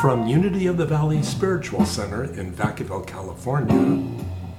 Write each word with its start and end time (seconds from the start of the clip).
From 0.00 0.26
Unity 0.26 0.66
of 0.66 0.78
the 0.78 0.86
Valley 0.86 1.22
Spiritual 1.22 1.84
Center 1.84 2.24
in 2.24 2.54
Vacaville, 2.54 3.06
California. 3.06 4.02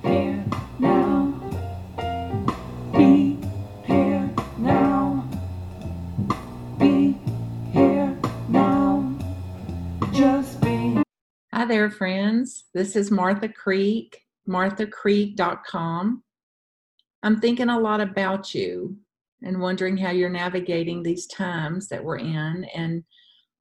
Here 0.04 0.46
now. 0.78 1.34
Be 2.96 3.40
here 3.84 4.30
now. 4.60 5.28
Be 6.78 7.18
here 7.74 8.16
now. 8.50 9.18
Just 10.14 10.62
be. 10.62 11.02
Hi 11.52 11.66
there, 11.66 11.90
friends. 11.90 12.66
This 12.76 12.96
is 12.96 13.10
Martha 13.10 13.50
Creek, 13.50 14.22
marthacreek.com. 14.48 16.24
I'm 17.24 17.42
thinking 17.42 17.70
a 17.70 17.80
lot 17.80 18.00
about 18.00 18.54
you 18.54 18.96
and 19.42 19.60
wondering 19.60 19.98
how 19.98 20.12
you're 20.12 20.30
navigating 20.30 21.02
these 21.02 21.26
times 21.26 21.88
that 21.88 22.04
we're 22.04 22.20
in, 22.20 22.68
and 22.76 23.04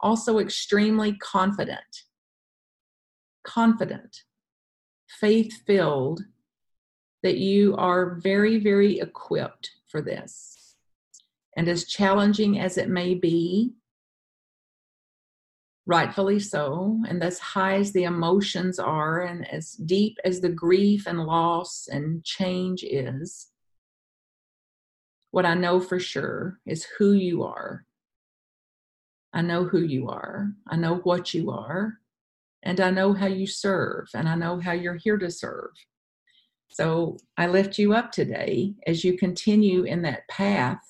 also 0.03 0.39
extremely 0.39 1.15
confident, 1.19 2.05
confident, 3.45 4.23
faith 5.09 5.63
filled 5.67 6.23
that 7.23 7.37
you 7.37 7.77
are 7.77 8.15
very, 8.17 8.59
very 8.59 8.99
equipped 9.01 9.71
for 9.89 10.01
this. 10.01 10.77
And 11.57 11.69
as 11.69 11.85
challenging 11.85 12.59
as 12.59 12.79
it 12.79 12.89
may 12.89 13.15
be, 13.15 13.75
rightfully 15.87 16.39
so, 16.39 17.03
and 17.09 17.23
as 17.23 17.39
high 17.39 17.75
as 17.75 17.93
the 17.93 18.05
emotions 18.05 18.79
are, 18.79 19.23
and 19.23 19.51
as 19.53 19.73
deep 19.73 20.19
as 20.25 20.41
the 20.41 20.49
grief 20.49 21.07
and 21.07 21.25
loss 21.25 21.89
and 21.91 22.25
change 22.25 22.85
is, 22.85 23.49
what 25.33 25.45
I 25.45 25.55
know 25.55 25.81
for 25.81 25.99
sure 25.99 26.61
is 26.65 26.87
who 26.99 27.13
you 27.13 27.43
are. 27.43 27.85
I 29.33 29.43
know 29.43 29.65
who 29.65 29.81
you 29.81 30.09
are. 30.09 30.53
I 30.69 30.77
know 30.77 30.97
what 30.97 31.33
you 31.35 31.51
are. 31.51 31.95
And 32.63 32.81
I 32.81 32.91
know 32.91 33.13
how 33.13 33.27
you 33.27 33.47
serve. 33.47 34.09
And 34.15 34.29
I 34.29 34.35
know 34.35 34.59
how 34.61 34.73
you're 34.73 34.97
here 34.97 35.19
to 35.19 35.31
serve. 35.31 35.71
So 36.69 37.17
I 37.37 37.47
lift 37.47 37.79
you 37.79 37.95
up 37.95 38.13
today 38.13 38.75
as 38.87 39.03
you 39.05 39.17
continue 39.17 39.85
in 39.85 40.03
that 40.03 40.29
path 40.29 40.81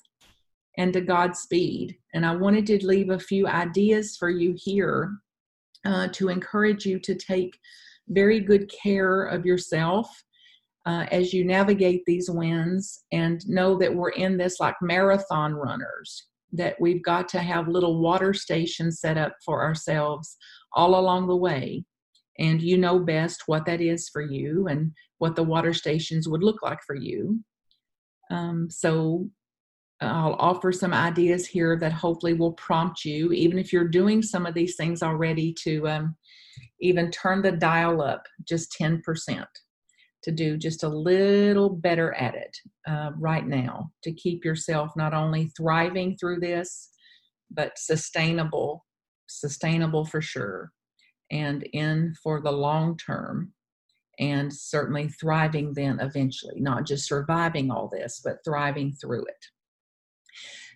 and 0.77 0.93
to 0.93 1.01
Godspeed. 1.01 1.97
And 2.13 2.25
I 2.25 2.35
wanted 2.35 2.65
to 2.67 2.85
leave 2.85 3.09
a 3.09 3.19
few 3.19 3.47
ideas 3.47 4.15
for 4.17 4.29
you 4.29 4.55
here 4.57 5.13
uh, 5.85 6.09
to 6.13 6.29
encourage 6.29 6.85
you 6.85 6.99
to 6.99 7.15
take 7.15 7.57
very 8.09 8.39
good 8.39 8.71
care 8.71 9.25
of 9.25 9.45
yourself 9.45 10.23
uh, 10.85 11.05
as 11.11 11.33
you 11.33 11.45
navigate 11.45 12.03
these 12.05 12.29
winds 12.29 13.03
and 13.11 13.47
know 13.47 13.77
that 13.77 13.93
we're 13.93 14.09
in 14.09 14.37
this 14.37 14.59
like 14.59 14.75
marathon 14.81 15.53
runners, 15.53 16.27
that 16.53 16.75
we've 16.79 17.03
got 17.03 17.29
to 17.29 17.39
have 17.39 17.67
little 17.67 18.01
water 18.01 18.33
stations 18.33 18.99
set 18.99 19.17
up 19.17 19.35
for 19.45 19.63
ourselves 19.63 20.37
all 20.73 20.99
along 20.99 21.27
the 21.27 21.35
way. 21.35 21.83
And 22.39 22.61
you 22.61 22.77
know 22.77 22.99
best 22.99 23.43
what 23.45 23.65
that 23.65 23.81
is 23.81 24.09
for 24.09 24.21
you 24.21 24.67
and 24.67 24.91
what 25.19 25.35
the 25.35 25.43
water 25.43 25.73
stations 25.73 26.27
would 26.27 26.43
look 26.43 26.61
like 26.63 26.79
for 26.85 26.95
you. 26.95 27.39
Um, 28.31 28.69
so 28.69 29.29
I'll 30.01 30.35
offer 30.39 30.71
some 30.71 30.93
ideas 30.93 31.45
here 31.45 31.77
that 31.77 31.93
hopefully 31.93 32.33
will 32.33 32.53
prompt 32.53 33.05
you, 33.05 33.31
even 33.31 33.59
if 33.59 33.71
you're 33.71 33.87
doing 33.87 34.23
some 34.23 34.45
of 34.45 34.55
these 34.55 34.75
things 34.75 35.03
already, 35.03 35.53
to 35.63 35.87
um, 35.87 36.15
even 36.79 37.11
turn 37.11 37.41
the 37.41 37.51
dial 37.51 38.01
up 38.01 38.25
just 38.47 38.75
10% 38.79 39.45
to 40.23 40.31
do 40.31 40.57
just 40.57 40.83
a 40.83 40.89
little 40.89 41.69
better 41.69 42.13
at 42.13 42.35
it 42.35 42.57
uh, 42.87 43.11
right 43.17 43.47
now 43.47 43.91
to 44.03 44.11
keep 44.11 44.45
yourself 44.45 44.91
not 44.95 45.13
only 45.13 45.51
thriving 45.57 46.15
through 46.17 46.39
this, 46.39 46.89
but 47.49 47.77
sustainable, 47.77 48.85
sustainable 49.27 50.05
for 50.05 50.21
sure, 50.21 50.71
and 51.31 51.63
in 51.73 52.13
for 52.23 52.41
the 52.41 52.51
long 52.51 52.97
term, 52.97 53.51
and 54.19 54.53
certainly 54.53 55.07
thriving 55.07 55.73
then 55.73 55.99
eventually, 55.99 56.59
not 56.59 56.85
just 56.85 57.07
surviving 57.07 57.71
all 57.71 57.89
this, 57.91 58.21
but 58.23 58.37
thriving 58.45 58.93
through 58.93 59.25
it. 59.25 59.45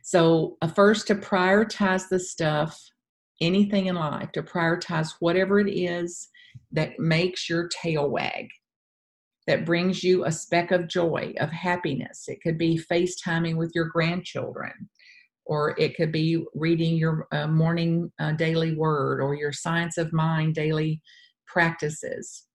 So, 0.04 0.58
uh, 0.62 0.68
first, 0.68 1.08
to 1.08 1.16
prioritize 1.16 2.10
the 2.10 2.20
stuff, 2.20 2.80
anything 3.42 3.88
in 3.88 3.96
life, 3.96 4.32
to 4.34 4.44
prioritize 4.44 5.14
whatever 5.20 5.60
it 5.60 5.72
is 5.72 6.30
that 6.72 7.00
makes 7.00 7.50
your 7.50 7.68
tail 7.68 8.10
wag 8.10 8.50
that 9.48 9.66
brings 9.66 10.04
you 10.04 10.26
a 10.26 10.32
speck 10.32 10.72
of 10.72 10.88
joy, 10.88 11.34
of 11.40 11.52
happiness. 11.52 12.26
It 12.28 12.42
could 12.42 12.58
be 12.58 12.80
FaceTiming 12.92 13.58
with 13.58 13.72
your 13.76 13.86
grandchildren, 13.86 14.90
or 15.46 15.76
it 15.80 15.96
could 15.96 16.12
be 16.12 16.44
reading 16.56 16.96
your 16.96 17.28
uh, 17.32 17.48
morning 17.48 18.12
uh, 18.20 18.34
daily 18.34 18.76
word 18.76 19.22
or 19.22 19.36
your 19.36 19.52
science 19.52 19.98
of 19.98 20.12
mind 20.14 20.56
daily 20.56 21.02
practices. 21.48 22.46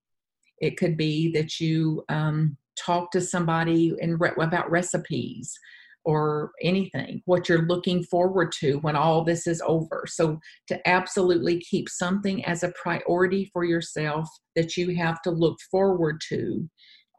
It 0.58 0.76
could 0.76 0.96
be 0.96 1.32
that 1.32 1.60
you 1.60 2.04
um, 2.08 2.56
talk 2.76 3.10
to 3.12 3.20
somebody 3.20 3.94
in 3.98 4.16
re- 4.18 4.32
about 4.38 4.70
recipes 4.70 5.58
or 6.05 6.53
anything, 6.62 7.22
what 7.27 7.49
you're 7.49 7.66
looking 7.66 8.03
forward 8.05 8.53
to 8.61 8.78
when 8.78 8.97
all 8.97 9.25
this 9.25 9.47
is 9.47 9.62
over. 9.66 10.05
So, 10.06 10.38
to 10.69 10.88
absolutely 10.88 11.61
keep 11.61 11.88
something 11.88 12.44
as 12.44 12.62
a 12.62 12.72
priority 12.81 13.50
for 13.53 13.65
yourself 13.65 14.28
that 14.56 14.77
you 14.77 14.97
have 14.97 15.21
to 15.22 15.31
look 15.31 15.59
forward 15.71 16.21
to 16.28 16.69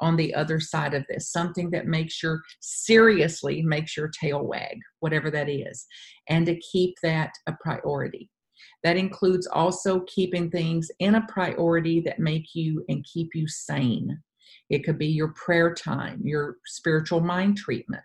on 0.02 0.16
the 0.16 0.34
other 0.34 0.59
side 0.59 0.94
of 0.94 1.06
this, 1.08 1.31
something 1.31 1.69
that 1.72 1.86
makes 1.86 2.22
your 2.22 2.42
seriously 2.59 3.62
makes 3.62 3.96
your 3.96 4.09
tail 4.19 4.44
wag, 4.44 4.78
whatever 5.00 5.30
that 5.30 5.48
is, 5.48 5.86
and 6.28 6.46
to 6.48 6.59
keep 6.72 6.96
that 7.03 7.31
a 7.48 7.53
priority. 7.62 8.30
That 8.84 8.98
includes 8.98 9.48
also 9.48 10.02
keeping 10.08 10.50
things 10.50 10.90
in 11.00 11.16
a 11.16 11.28
priority 11.28 12.02
that 12.02 12.19
make 12.19 12.56
you 12.56 12.84
and 12.90 13.06
keep 13.06 13.30
you 13.36 13.48
sane. 13.48 14.19
It 14.69 14.84
could 14.84 14.98
be 14.98 15.08
your 15.08 15.34
prayer 15.34 15.74
time, 15.74 16.22
your 16.24 16.58
spiritual 16.66 17.22
mind 17.22 17.58
treatment. 17.58 18.03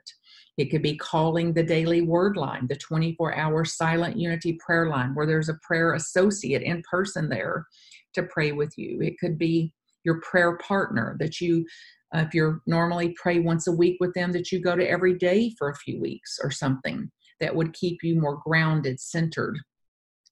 It 0.57 0.71
could 0.71 0.83
be 0.83 0.97
calling 0.97 1.53
the 1.53 1.63
daily 1.63 2.01
word 2.01 2.37
line, 2.37 2.67
the 2.67 2.77
24 2.77 3.35
hour 3.35 3.65
silent 3.65 4.17
unity 4.17 4.59
prayer 4.65 4.89
line, 4.89 5.15
where 5.15 5.27
there's 5.27 5.51
a 5.51 5.59
prayer 5.63 5.95
associate 5.95 6.63
in 6.63 6.83
person 6.91 7.29
there 7.29 7.67
to 8.15 8.23
pray 8.23 8.53
with 8.53 8.73
you. 8.77 9.01
It 9.03 9.19
could 9.19 9.39
be 9.39 9.73
your 10.05 10.21
prayer 10.21 10.57
partner 10.59 11.17
that 11.21 11.41
you, 11.41 11.67
uh, 12.15 12.21
if 12.21 12.33
you're 12.33 12.63
normally 12.67 13.15
pray 13.21 13.41
once 13.41 13.67
a 13.67 13.73
week 13.73 13.99
with 14.01 14.15
them, 14.15 14.33
that 14.33 14.51
you 14.51 14.61
go 14.61 14.77
to 14.77 14.89
every 14.89 15.19
day 15.19 15.53
for 15.59 15.69
a 15.69 15.77
few 15.77 16.01
weeks 16.01 16.39
or 16.43 16.51
something 16.51 17.11
that 17.41 17.55
would 17.55 17.75
keep 17.75 17.99
you 18.03 18.19
more 18.19 18.41
grounded, 18.45 18.99
centered, 18.99 19.59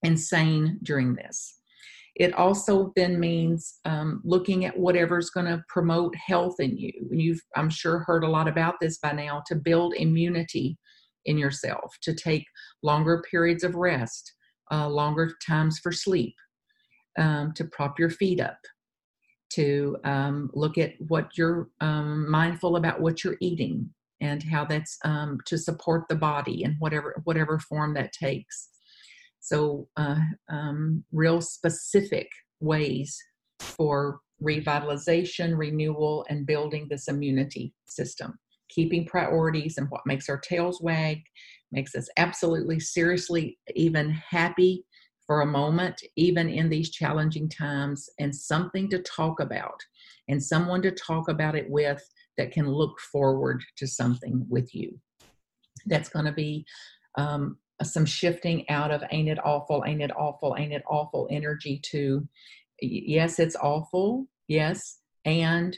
and 0.03 0.19
sane 0.19 0.79
during 0.83 1.15
this. 1.15 1.61
It 2.17 2.33
also 2.35 2.93
then 2.95 3.19
means 3.19 3.81
um, 3.85 4.21
looking 4.25 4.65
at 4.65 4.79
whatever's 4.79 5.31
going 5.31 5.47
to 5.47 5.65
promote 5.69 6.15
health 6.15 6.61
in 6.61 6.77
you. 6.77 6.93
You've, 7.11 7.41
I'm 7.57 7.71
sure, 7.71 8.01
heard 8.01 8.23
a 8.23 8.29
lot 8.29 8.47
about 8.47 8.77
this 8.81 8.99
by 8.99 9.13
now 9.13 9.43
to 9.49 9.57
build 9.57 9.95
immunity 9.95 10.79
in 11.25 11.39
yourself, 11.39 11.97
to 12.03 12.15
take 12.15 12.45
longer 12.83 13.23
periods 13.29 13.65
of 13.65 13.75
rest, 13.75 14.33
uh, 14.71 14.89
longer 14.89 15.33
times 15.45 15.81
for 15.81 15.91
sleep, 15.91 16.35
um, 17.19 17.53
to 17.55 17.65
prop 17.65 17.99
your 17.99 18.11
feet 18.11 18.41
up, 18.41 18.59
to 19.51 19.97
um, 20.05 20.51
look 20.55 20.79
at 20.79 20.93
what 21.09 21.37
you're 21.37 21.69
um, 21.81 22.31
mindful 22.31 22.77
about 22.77 23.01
what 23.01 23.25
you're 23.25 23.39
eating 23.41 23.91
and 24.21 24.43
how 24.43 24.65
that's 24.65 24.99
um, 25.05 25.39
to 25.47 25.59
support 25.59 26.05
the 26.09 26.15
body 26.15 26.63
in 26.63 26.77
whatever 26.79 27.21
whatever 27.25 27.59
form 27.59 27.95
that 27.95 28.13
takes 28.13 28.69
so, 29.45 29.87
uh, 29.99 30.21
um, 30.49 31.05
real 31.13 31.43
specific 31.43 32.31
ways 32.61 33.23
for 33.59 34.21
revitalization, 34.43 35.59
renewal, 35.59 36.25
and 36.31 36.47
building 36.47 36.87
this 36.89 37.09
immunity 37.09 37.75
system. 37.85 38.39
Keeping 38.71 39.05
priorities 39.05 39.77
and 39.77 39.87
what 39.91 40.01
makes 40.07 40.31
our 40.31 40.39
tails 40.39 40.81
wag, 40.81 41.19
makes 41.73 41.95
us 41.95 42.09
absolutely 42.17 42.81
seriously 42.81 43.59
even 43.75 44.13
happy 44.13 44.83
for 45.27 45.43
a 45.43 45.47
moment, 45.47 46.01
even 46.17 46.49
in 46.49 46.71
these 46.71 46.91
challenging 46.91 47.51
times, 47.51 48.09
and 48.19 48.35
something 48.35 48.89
to 48.89 49.03
talk 49.03 49.41
about 49.41 49.79
and 50.29 50.43
someone 50.43 50.81
to 50.81 50.91
talk 50.91 51.29
about 51.29 51.55
it 51.55 51.69
with 51.69 52.03
that 52.39 52.51
can 52.51 52.67
look 52.67 52.99
forward 53.13 53.63
to 53.77 53.87
something 53.87 54.47
with 54.49 54.75
you. 54.75 54.99
That's 55.85 56.09
going 56.09 56.25
to 56.25 56.33
be 56.33 56.65
um, 57.19 57.59
some 57.83 58.07
shifting 58.07 58.69
out 58.69 58.91
of 58.91 59.03
ain't 59.11 59.29
it 59.29 59.45
awful, 59.45 59.85
ain't 59.87 60.03
it 60.03 60.17
awful, 60.17 60.57
ain't 60.59 60.73
it 60.73 60.83
awful 60.89 61.29
energy 61.31 61.81
to 61.91 62.27
yes, 62.81 63.39
it's 63.39 63.57
awful, 63.57 64.27
yes, 64.49 64.99
and 65.25 65.77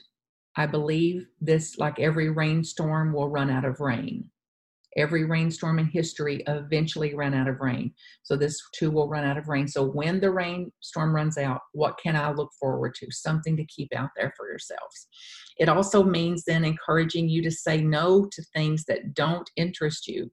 I 0.56 0.66
believe 0.66 1.26
this, 1.40 1.78
like 1.78 1.98
every 1.98 2.30
rainstorm, 2.30 3.12
will 3.12 3.28
run 3.28 3.50
out 3.50 3.64
of 3.64 3.80
rain. 3.80 4.30
Every 4.96 5.26
rainstorm 5.26 5.78
in 5.78 5.84
history 5.84 6.42
eventually 6.46 7.14
ran 7.14 7.34
out 7.34 7.48
of 7.48 7.60
rain. 7.60 7.92
So 8.22 8.34
this 8.34 8.58
too 8.74 8.90
will 8.90 9.10
run 9.10 9.24
out 9.24 9.36
of 9.36 9.48
rain. 9.48 9.68
So 9.68 9.84
when 9.84 10.20
the 10.20 10.30
rainstorm 10.30 11.14
runs 11.14 11.36
out, 11.36 11.60
what 11.74 11.98
can 12.02 12.16
I 12.16 12.32
look 12.32 12.50
forward 12.58 12.94
to? 12.94 13.06
Something 13.10 13.58
to 13.58 13.66
keep 13.66 13.94
out 13.94 14.08
there 14.16 14.32
for 14.38 14.48
yourselves. 14.48 15.08
It 15.58 15.68
also 15.68 16.02
means 16.02 16.44
then 16.44 16.64
encouraging 16.64 17.28
you 17.28 17.42
to 17.42 17.50
say 17.50 17.82
no 17.82 18.26
to 18.32 18.42
things 18.54 18.86
that 18.86 19.12
don't 19.12 19.50
interest 19.56 20.08
you 20.08 20.30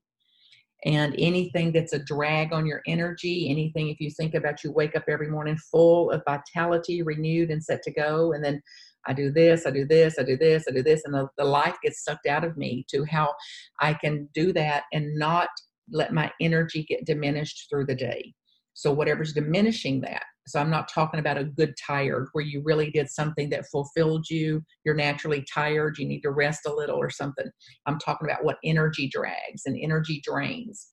And 0.85 1.15
anything 1.17 1.71
that's 1.71 1.93
a 1.93 1.99
drag 1.99 2.51
on 2.51 2.65
your 2.65 2.81
energy, 2.85 3.49
anything 3.49 3.89
if 3.89 3.99
you 4.01 4.11
think 4.11 4.33
about 4.33 4.63
you 4.63 4.71
wake 4.71 4.95
up 4.95 5.05
every 5.07 5.29
morning 5.29 5.57
full 5.71 6.11
of 6.11 6.23
vitality, 6.25 7.01
renewed, 7.01 7.51
and 7.51 7.63
set 7.63 7.81
to 7.83 7.91
go, 7.91 8.33
and 8.33 8.43
then 8.43 8.61
I 9.05 9.13
do 9.13 9.31
this, 9.31 9.65
I 9.65 9.71
do 9.71 9.85
this, 9.85 10.17
I 10.19 10.23
do 10.23 10.37
this, 10.37 10.65
I 10.67 10.71
do 10.71 10.83
this, 10.83 11.03
and 11.05 11.13
the, 11.13 11.27
the 11.37 11.45
life 11.45 11.77
gets 11.83 12.03
sucked 12.03 12.27
out 12.27 12.43
of 12.43 12.57
me 12.57 12.85
to 12.89 13.05
how 13.05 13.33
I 13.79 13.93
can 13.93 14.29
do 14.33 14.53
that 14.53 14.83
and 14.91 15.15
not 15.15 15.49
let 15.91 16.13
my 16.13 16.31
energy 16.41 16.83
get 16.83 17.05
diminished 17.05 17.67
through 17.69 17.85
the 17.85 17.95
day. 17.95 18.33
So, 18.73 18.91
whatever's 18.91 19.33
diminishing 19.33 20.01
that. 20.01 20.23
So, 20.47 20.59
I'm 20.59 20.69
not 20.69 20.89
talking 20.89 21.19
about 21.19 21.37
a 21.37 21.45
good 21.45 21.75
tired 21.85 22.27
where 22.33 22.43
you 22.43 22.61
really 22.63 22.91
did 22.91 23.09
something 23.09 23.49
that 23.49 23.67
fulfilled 23.71 24.29
you. 24.29 24.63
You're 24.85 24.95
naturally 24.95 25.45
tired. 25.53 25.97
You 25.97 26.07
need 26.07 26.21
to 26.21 26.31
rest 26.31 26.61
a 26.67 26.73
little 26.73 26.97
or 26.97 27.09
something. 27.09 27.49
I'm 27.85 27.99
talking 27.99 28.29
about 28.29 28.43
what 28.43 28.57
energy 28.63 29.09
drags 29.09 29.63
and 29.65 29.77
energy 29.81 30.21
drains, 30.23 30.89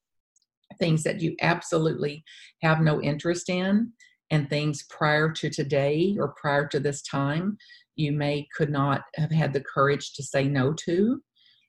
things 0.78 1.02
that 1.04 1.20
you 1.20 1.34
absolutely 1.40 2.24
have 2.62 2.80
no 2.80 3.00
interest 3.00 3.48
in, 3.48 3.92
and 4.30 4.48
things 4.48 4.84
prior 4.88 5.30
to 5.32 5.50
today 5.50 6.16
or 6.18 6.34
prior 6.40 6.66
to 6.68 6.80
this 6.80 7.02
time 7.02 7.58
you 8.00 8.12
may 8.12 8.48
could 8.56 8.70
not 8.70 9.02
have 9.16 9.30
had 9.30 9.52
the 9.52 9.62
courage 9.62 10.14
to 10.14 10.22
say 10.22 10.44
no 10.44 10.72
to. 10.72 11.20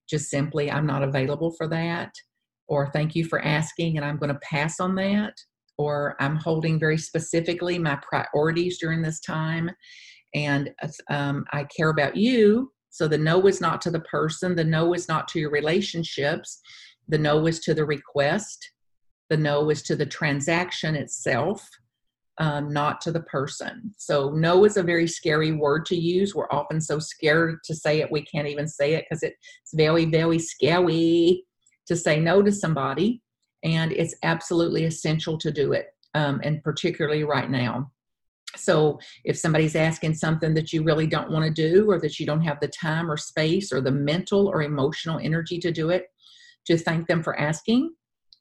Just 0.09 0.29
simply, 0.29 0.71
I'm 0.71 0.87
not 0.87 1.03
available 1.03 1.51
for 1.51 1.67
that 1.67 2.13
or 2.67 2.89
thank 2.91 3.15
you 3.15 3.25
for 3.25 3.41
asking 3.41 3.97
and 3.97 4.05
I'm 4.05 4.17
going 4.17 4.33
to 4.33 4.39
pass 4.39 4.79
on 4.79 4.95
that, 4.95 5.33
or 5.81 6.15
I'm 6.19 6.35
holding 6.35 6.79
very 6.79 6.97
specifically 6.97 7.79
my 7.79 7.99
priorities 8.07 8.77
during 8.77 9.01
this 9.01 9.19
time 9.19 9.71
and 10.33 10.71
um, 11.09 11.45
I 11.51 11.65
care 11.65 11.89
about 11.89 12.15
you. 12.15 12.71
So 12.89 13.07
the 13.07 13.17
no 13.17 13.47
is 13.47 13.61
not 13.61 13.81
to 13.81 13.91
the 13.91 14.01
person, 14.01 14.55
the 14.55 14.63
no 14.63 14.93
is 14.93 15.07
not 15.07 15.27
to 15.29 15.39
your 15.39 15.51
relationships, 15.51 16.61
the 17.07 17.17
no 17.17 17.47
is 17.47 17.59
to 17.61 17.73
the 17.73 17.85
request, 17.85 18.71
the 19.29 19.37
no 19.37 19.69
is 19.69 19.81
to 19.83 19.95
the 19.95 20.05
transaction 20.05 20.95
itself. 20.95 21.67
Um, 22.37 22.73
not 22.73 23.01
to 23.01 23.11
the 23.11 23.21
person. 23.23 23.93
So, 23.97 24.31
no 24.31 24.65
is 24.65 24.77
a 24.77 24.81
very 24.81 25.05
scary 25.05 25.51
word 25.51 25.85
to 25.87 25.95
use. 25.95 26.33
We're 26.33 26.49
often 26.49 26.81
so 26.81 26.97
scared 26.97 27.59
to 27.65 27.75
say 27.75 27.99
it, 27.99 28.11
we 28.11 28.23
can't 28.23 28.47
even 28.47 28.67
say 28.67 28.93
it 28.93 29.05
because 29.07 29.21
it's 29.21 29.73
very, 29.75 30.05
very 30.05 30.39
scary 30.39 31.43
to 31.87 31.95
say 31.95 32.19
no 32.19 32.41
to 32.41 32.51
somebody, 32.51 33.21
and 33.63 33.91
it's 33.91 34.15
absolutely 34.23 34.85
essential 34.85 35.37
to 35.37 35.51
do 35.51 35.73
it, 35.73 35.87
um, 36.13 36.41
and 36.43 36.63
particularly 36.63 37.23
right 37.23 37.49
now. 37.49 37.91
So, 38.55 38.99
if 39.23 39.37
somebody's 39.37 39.75
asking 39.75 40.15
something 40.15 40.53
that 40.55 40.73
you 40.73 40.83
really 40.83 41.07
don't 41.07 41.31
want 41.31 41.45
to 41.45 41.51
do, 41.51 41.89
or 41.89 41.99
that 42.01 42.19
you 42.19 42.25
don't 42.25 42.41
have 42.41 42.59
the 42.59 42.67
time 42.67 43.09
or 43.09 43.17
space 43.17 43.71
or 43.71 43.79
the 43.81 43.91
mental 43.91 44.47
or 44.47 44.61
emotional 44.61 45.19
energy 45.19 45.57
to 45.59 45.71
do 45.71 45.89
it, 45.89 46.07
to 46.65 46.77
thank 46.77 47.07
them 47.07 47.23
for 47.23 47.39
asking, 47.39 47.93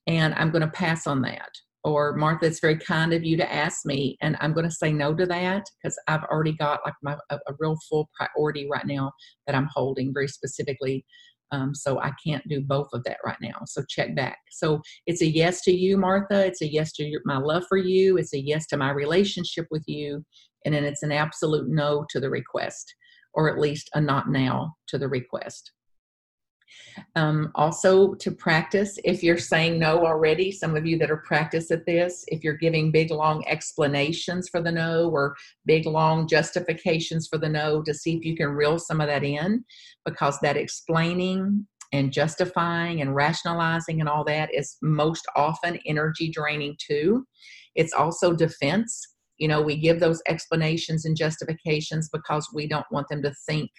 and 0.06 0.34
I'm 0.34 0.50
going 0.50 0.62
to 0.62 0.68
pass 0.68 1.06
on 1.06 1.22
that. 1.22 1.50
Or 1.82 2.14
Martha, 2.14 2.44
it's 2.46 2.60
very 2.60 2.76
kind 2.76 3.14
of 3.14 3.24
you 3.24 3.36
to 3.38 3.52
ask 3.52 3.86
me, 3.86 4.18
and 4.20 4.36
I'm 4.40 4.52
going 4.52 4.68
to 4.68 4.74
say 4.74 4.92
no 4.92 5.14
to 5.14 5.24
that 5.26 5.64
because 5.82 5.98
I've 6.08 6.24
already 6.24 6.52
got 6.52 6.80
like 6.84 6.94
my 7.02 7.16
a, 7.30 7.36
a 7.36 7.54
real 7.58 7.76
full 7.88 8.10
priority 8.14 8.68
right 8.70 8.86
now 8.86 9.12
that 9.46 9.56
I'm 9.56 9.68
holding 9.72 10.12
very 10.12 10.28
specifically 10.28 11.04
um, 11.52 11.74
so 11.74 12.00
I 12.00 12.12
can't 12.24 12.46
do 12.48 12.60
both 12.60 12.88
of 12.92 13.02
that 13.04 13.18
right 13.24 13.38
now. 13.40 13.62
So 13.66 13.82
check 13.88 14.14
back. 14.14 14.38
So 14.50 14.80
it's 15.06 15.22
a 15.22 15.26
yes 15.26 15.62
to 15.62 15.72
you, 15.72 15.96
Martha. 15.96 16.46
It's 16.46 16.62
a 16.62 16.70
yes 16.70 16.92
to 16.94 17.04
your, 17.04 17.20
my 17.24 17.38
love 17.38 17.64
for 17.68 17.78
you. 17.78 18.16
It's 18.16 18.34
a 18.34 18.40
yes 18.40 18.66
to 18.68 18.76
my 18.76 18.90
relationship 18.90 19.66
with 19.70 19.84
you. 19.86 20.24
And 20.64 20.74
then 20.74 20.84
it's 20.84 21.02
an 21.02 21.12
absolute 21.12 21.68
no 21.68 22.04
to 22.10 22.20
the 22.20 22.30
request, 22.30 22.94
or 23.34 23.50
at 23.50 23.58
least 23.58 23.88
a 23.94 24.00
not 24.00 24.28
now 24.28 24.74
to 24.88 24.98
the 24.98 25.08
request. 25.08 25.72
Um, 27.16 27.50
also, 27.54 28.14
to 28.14 28.30
practice, 28.30 28.98
if 29.04 29.22
you're 29.22 29.38
saying 29.38 29.78
no 29.78 30.04
already, 30.04 30.52
some 30.52 30.76
of 30.76 30.86
you 30.86 30.98
that 30.98 31.10
are 31.10 31.18
practice 31.18 31.70
at 31.70 31.86
this, 31.86 32.24
if 32.28 32.42
you're 32.44 32.54
giving 32.54 32.90
big 32.90 33.10
long 33.10 33.44
explanations 33.46 34.48
for 34.48 34.60
the 34.60 34.72
no 34.72 35.08
or 35.10 35.36
big 35.66 35.86
long 35.86 36.28
justifications 36.28 37.28
for 37.28 37.38
the 37.38 37.48
no, 37.48 37.82
to 37.82 37.94
see 37.94 38.16
if 38.16 38.24
you 38.24 38.36
can 38.36 38.48
reel 38.48 38.78
some 38.78 39.00
of 39.00 39.08
that 39.08 39.24
in, 39.24 39.64
because 40.04 40.38
that 40.40 40.56
explaining 40.56 41.66
and 41.92 42.12
justifying 42.12 43.00
and 43.00 43.14
rationalizing 43.14 44.00
and 44.00 44.08
all 44.08 44.24
that 44.24 44.54
is 44.54 44.76
most 44.82 45.26
often 45.34 45.78
energy 45.86 46.30
draining 46.30 46.76
too. 46.78 47.26
It's 47.74 47.92
also 47.92 48.32
defense. 48.32 49.14
You 49.38 49.48
know, 49.48 49.60
we 49.62 49.76
give 49.76 50.00
those 50.00 50.22
explanations 50.28 51.04
and 51.04 51.16
justifications 51.16 52.08
because 52.12 52.48
we 52.54 52.68
don't 52.68 52.86
want 52.90 53.08
them 53.08 53.22
to 53.22 53.32
think 53.48 53.70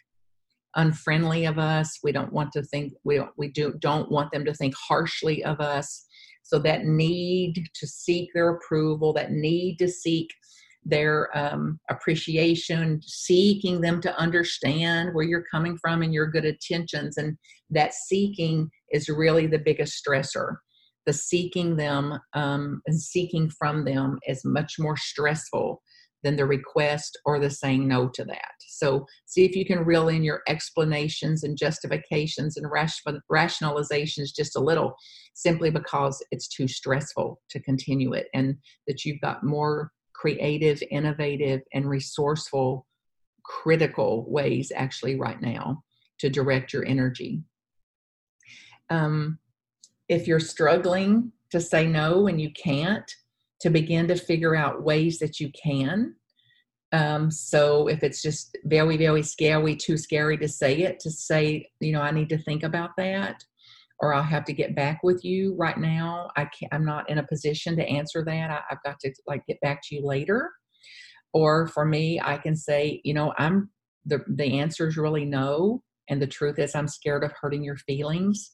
unfriendly 0.75 1.45
of 1.45 1.59
us. 1.59 1.99
We 2.03 2.11
don't 2.11 2.33
want 2.33 2.51
to 2.53 2.63
think 2.63 2.93
we 3.03 3.17
don't, 3.17 3.31
we 3.37 3.49
do 3.49 3.73
don't 3.79 4.11
want 4.11 4.31
them 4.31 4.45
to 4.45 4.53
think 4.53 4.73
harshly 4.75 5.43
of 5.43 5.59
us. 5.59 6.05
So 6.43 6.59
that 6.59 6.85
need 6.85 7.63
to 7.73 7.87
seek 7.87 8.29
their 8.33 8.49
approval, 8.49 9.13
that 9.13 9.31
need 9.31 9.77
to 9.77 9.87
seek 9.87 10.29
their 10.83 11.29
um, 11.37 11.79
appreciation, 11.89 12.99
seeking 13.05 13.81
them 13.81 14.01
to 14.01 14.17
understand 14.17 15.13
where 15.13 15.25
you're 15.25 15.45
coming 15.51 15.77
from 15.77 16.01
and 16.01 16.13
your 16.13 16.27
good 16.27 16.45
intentions, 16.45 17.17
and 17.17 17.37
that 17.69 17.93
seeking 17.93 18.69
is 18.91 19.07
really 19.07 19.47
the 19.47 19.59
biggest 19.59 20.03
stressor. 20.03 20.55
The 21.05 21.13
seeking 21.13 21.77
them 21.77 22.19
um, 22.33 22.81
and 22.85 22.99
seeking 22.99 23.49
from 23.49 23.85
them 23.85 24.19
is 24.27 24.41
much 24.43 24.75
more 24.79 24.97
stressful 24.97 25.81
than 26.23 26.35
the 26.35 26.45
request 26.45 27.17
or 27.25 27.39
the 27.39 27.49
saying 27.49 27.87
no 27.87 28.07
to 28.09 28.23
that. 28.25 28.53
So 28.67 29.05
see 29.25 29.45
if 29.45 29.55
you 29.55 29.65
can 29.65 29.85
reel 29.85 30.07
in 30.09 30.23
your 30.23 30.41
explanations 30.47 31.43
and 31.43 31.57
justifications 31.57 32.57
and 32.57 32.67
rationalizations 32.71 34.35
just 34.35 34.55
a 34.55 34.61
little, 34.61 34.95
simply 35.33 35.69
because 35.71 36.23
it's 36.31 36.47
too 36.47 36.67
stressful 36.67 37.39
to 37.49 37.59
continue 37.61 38.13
it, 38.13 38.27
and 38.33 38.55
that 38.87 39.03
you've 39.05 39.21
got 39.21 39.43
more 39.43 39.91
creative, 40.13 40.83
innovative, 40.91 41.61
and 41.73 41.89
resourceful, 41.89 42.85
critical 43.43 44.25
ways 44.29 44.71
actually 44.75 45.15
right 45.19 45.41
now 45.41 45.81
to 46.19 46.29
direct 46.29 46.73
your 46.73 46.85
energy. 46.85 47.41
Um, 48.89 49.39
if 50.07 50.27
you're 50.27 50.39
struggling 50.39 51.31
to 51.49 51.59
say 51.59 51.87
no 51.87 52.27
and 52.27 52.39
you 52.39 52.51
can't, 52.51 53.09
to 53.61 53.69
begin 53.69 54.07
to 54.07 54.15
figure 54.15 54.55
out 54.55 54.83
ways 54.83 55.19
that 55.19 55.39
you 55.39 55.51
can. 55.51 56.15
Um, 56.91 57.31
so 57.31 57.87
if 57.87 58.03
it's 58.03 58.21
just 58.21 58.57
very, 58.65 58.97
very 58.97 59.23
scary, 59.23 59.75
too 59.75 59.97
scary 59.97 60.37
to 60.37 60.47
say 60.47 60.79
it, 60.79 60.99
to 61.01 61.11
say, 61.11 61.69
you 61.79 61.93
know, 61.93 62.01
I 62.01 62.11
need 62.11 62.29
to 62.29 62.37
think 62.37 62.63
about 62.63 62.91
that, 62.97 63.43
or 63.99 64.13
I'll 64.13 64.23
have 64.23 64.45
to 64.45 64.53
get 64.53 64.75
back 64.75 65.01
with 65.03 65.23
you 65.23 65.55
right 65.57 65.77
now. 65.77 66.31
I 66.35 66.45
can't, 66.45 66.73
I'm 66.73 66.85
not 66.85 67.09
in 67.09 67.19
a 67.19 67.27
position 67.27 67.77
to 67.77 67.87
answer 67.87 68.25
that. 68.25 68.51
I, 68.51 68.59
I've 68.69 68.83
got 68.83 68.99
to 69.01 69.13
like 69.27 69.45
get 69.47 69.61
back 69.61 69.81
to 69.85 69.95
you 69.95 70.05
later. 70.05 70.51
Or 71.33 71.67
for 71.67 71.85
me, 71.85 72.19
I 72.21 72.37
can 72.37 72.57
say, 72.57 72.99
you 73.05 73.13
know, 73.13 73.33
I'm 73.37 73.69
the 74.05 74.19
the 74.27 74.59
answer 74.59 74.87
is 74.87 74.97
really 74.97 75.23
no, 75.23 75.81
and 76.09 76.21
the 76.21 76.27
truth 76.27 76.59
is 76.59 76.75
I'm 76.75 76.89
scared 76.89 77.23
of 77.23 77.31
hurting 77.39 77.63
your 77.63 77.77
feelings 77.77 78.51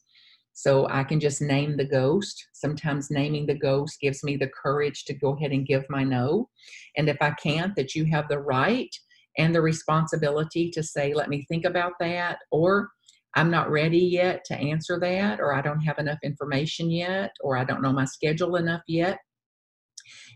so 0.57 0.87
I 0.89 1.03
can 1.03 1.19
just 1.19 1.39
name 1.39 1.77
the 1.77 1.85
ghost. 1.85 2.47
Sometimes 2.51 3.11
naming 3.11 3.45
the 3.45 3.53
ghost 3.53 4.01
gives 4.01 4.23
me 4.23 4.37
the 4.37 4.49
courage 4.59 5.05
to 5.05 5.13
go 5.13 5.35
ahead 5.35 5.51
and 5.51 5.67
give 5.67 5.85
my 5.87 6.03
no. 6.03 6.49
And 6.97 7.07
if 7.07 7.17
I 7.21 7.29
can't, 7.29 7.75
that 7.75 7.93
you 7.93 8.05
have 8.05 8.27
the 8.27 8.39
right 8.39 8.89
and 9.37 9.53
the 9.53 9.61
responsibility 9.61 10.71
to 10.71 10.81
say, 10.81 11.13
let 11.13 11.29
me 11.29 11.45
think 11.47 11.65
about 11.65 11.91
that, 11.99 12.39
or 12.49 12.89
I'm 13.35 13.51
not 13.51 13.69
ready 13.69 13.99
yet 13.99 14.45
to 14.45 14.57
answer 14.57 14.99
that, 14.99 15.39
or 15.39 15.53
I 15.53 15.61
don't 15.61 15.81
have 15.81 15.99
enough 15.99 16.17
information 16.23 16.89
yet, 16.89 17.29
or 17.41 17.55
I 17.55 17.63
don't 17.63 17.83
know 17.83 17.93
my 17.93 18.05
schedule 18.05 18.55
enough 18.55 18.81
yet. 18.87 19.19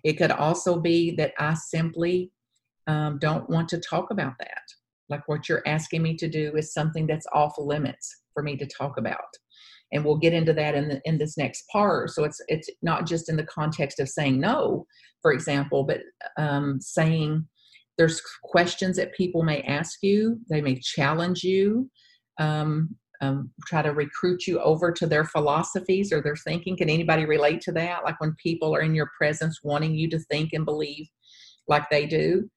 It 0.04 0.20
could 0.20 0.30
also 0.30 0.80
be 0.80 1.16
that 1.16 1.34
I 1.40 1.56
simply 1.56 2.30
um, 2.86 3.18
don't 3.18 3.50
want 3.50 3.70
to 3.70 3.80
talk 3.80 4.12
about 4.12 4.34
that. 4.38 4.62
Like 5.10 5.28
what 5.28 5.50
you're 5.50 5.68
asking 5.68 6.04
me 6.04 6.16
to 6.18 6.30
do 6.30 6.56
is 6.58 6.76
something 6.76 7.08
that's 7.08 7.26
off 7.34 7.56
limits 7.58 8.18
for 8.36 8.44
me 8.44 8.56
to 8.58 8.68
talk 8.68 9.00
about 9.00 9.18
and 9.92 10.04
we'll 10.06 10.18
get 10.18 10.34
into 10.34 10.54
that 10.54 10.76
in 10.76 10.88
the, 10.88 11.02
in 11.06 11.18
this 11.18 11.38
next 11.38 11.66
part. 11.72 12.10
So 12.12 12.24
it's 12.24 12.42
it's 12.48 12.70
not 12.82 13.06
just 13.06 13.30
in 13.30 13.36
the 13.36 13.44
context 13.44 14.00
of 14.00 14.10
saying 14.10 14.40
no 14.40 14.86
for 15.22 15.32
example 15.32 15.84
but 15.84 16.02
um, 16.38 16.80
saying 16.82 17.46
there's 17.98 18.22
questions 18.44 18.98
that 18.98 19.14
people 19.14 19.44
may 19.44 19.62
ask 19.62 20.00
you 20.02 20.40
they 20.50 20.62
may 20.62 20.76
challenge 20.80 21.44
you 21.44 21.90
um, 22.40 22.96
um, 23.22 23.52
try 23.68 23.84
to 23.84 23.94
recruit 23.94 24.48
you 24.48 24.60
over 24.62 24.92
to 24.92 25.06
their 25.06 25.24
philosophies 25.24 26.12
or 26.12 26.22
their 26.22 26.36
thinking. 26.36 26.76
Can 26.76 26.90
anybody 26.90 27.26
relate 27.26 27.62
to 27.62 27.72
that? 27.74 28.04
Like 28.04 28.20
when 28.20 28.36
people 28.42 28.76
are 28.76 28.82
in 28.82 28.96
your 28.96 29.12
presence 29.16 29.60
wanting 29.64 29.94
you 29.94 30.10
to 30.10 30.20
think 30.20 30.54
and 30.54 30.66
believe 30.66 31.08
like 31.68 31.88
they 31.92 32.08
do. 32.08 32.50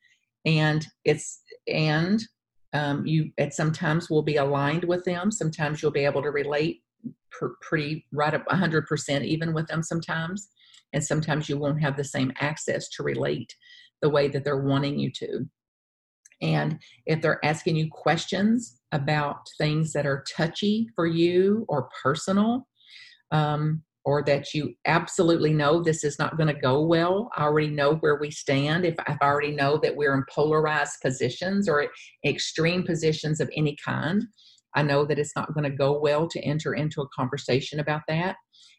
And 0.47 0.87
it's 1.05 1.43
and 1.69 2.23
um, 2.73 3.07
you 3.07 3.31
at 3.39 3.55
sometimes 3.55 4.09
will 4.09 4.23
be 4.23 4.37
aligned 4.37 4.85
with 4.85 5.05
them. 5.05 5.31
Sometimes 5.31 5.83
you'll 5.83 5.91
be 5.91 6.07
able 6.07 6.23
to 6.23 6.31
relate 6.31 6.83
pr- 7.31 7.57
pretty 7.61 8.07
right 8.13 8.35
up 8.35 8.47
100% 8.47 9.25
even 9.25 9.55
with 9.55 9.67
them 9.67 9.83
sometimes. 9.83 10.49
And 10.93 11.03
sometimes 11.03 11.49
you 11.49 11.59
won't 11.59 11.83
have 11.83 11.97
the 11.97 12.05
same 12.05 12.33
access 12.41 12.89
to 12.91 13.03
relate 13.03 13.55
the 14.01 14.11
way 14.11 14.29
that 14.29 14.45
they're 14.45 14.63
wanting 14.65 14.99
you 14.99 15.11
to. 15.13 15.49
And 16.43 16.79
if 17.07 17.21
they're 17.21 17.45
asking 17.45 17.77
you 17.77 17.89
questions 17.91 18.81
about 18.93 19.49
things 19.59 19.93
that 19.93 20.07
are 20.07 20.25
touchy 20.37 20.89
for 20.95 21.07
you 21.07 21.65
or 21.69 21.89
personal, 22.03 22.69
um, 23.31 23.83
or 24.05 24.23
that 24.23 24.53
you 24.53 24.75
absolutely 24.87 25.53
know 25.53 25.83
this 25.83 26.05
is 26.05 26.19
not 26.19 26.37
going 26.37 26.55
to 26.55 26.61
go 26.61 26.85
well. 26.85 27.31
I 27.37 27.45
already 27.45 27.69
know 27.69 27.95
where 27.97 28.17
we 28.17 28.31
stand. 28.31 28.85
If, 28.85 28.95
if 29.09 29.17
I 29.21 29.25
already 29.25 29.53
know 29.53 29.79
that 29.79 29.97
we're 29.97 30.15
in 30.15 30.25
polarized 30.31 31.01
positions 31.03 31.69
or 31.69 31.87
extreme 32.25 32.85
positions 32.85 33.41
of 33.41 33.51
any 33.57 33.77
kind, 33.83 34.23
I 34.75 34.83
know 34.83 35.05
that 35.07 35.19
it's 35.19 35.37
not 35.37 35.55
going 35.55 35.71
to 35.71 35.77
go 35.77 35.99
well 35.99 36.29
to 36.29 36.41
enter 36.41 36.75
into 36.75 37.03
a 37.03 37.09
conversation 37.09 37.81
about 37.81 38.03
that. 38.09 38.37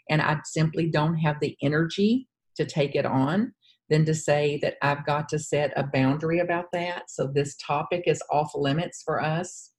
And 0.09 0.21
I 0.21 0.39
simply 0.45 0.89
don't 0.89 1.15
have 1.15 1.39
the 1.39 1.55
energy 1.61 2.27
to 2.57 2.65
take 2.65 2.95
it 2.95 3.05
on 3.05 3.53
than 3.89 4.05
to 4.05 4.15
say 4.15 4.59
that 4.61 4.75
I've 4.81 5.05
got 5.05 5.29
to 5.29 5.39
set 5.39 5.71
a 5.75 5.83
boundary 5.83 6.39
about 6.39 6.65
that. 6.73 7.09
So 7.09 7.27
this 7.27 7.55
topic 7.57 8.03
is 8.07 8.21
off 8.31 8.51
limits 8.55 9.01
for 9.05 9.21
us 9.21 9.71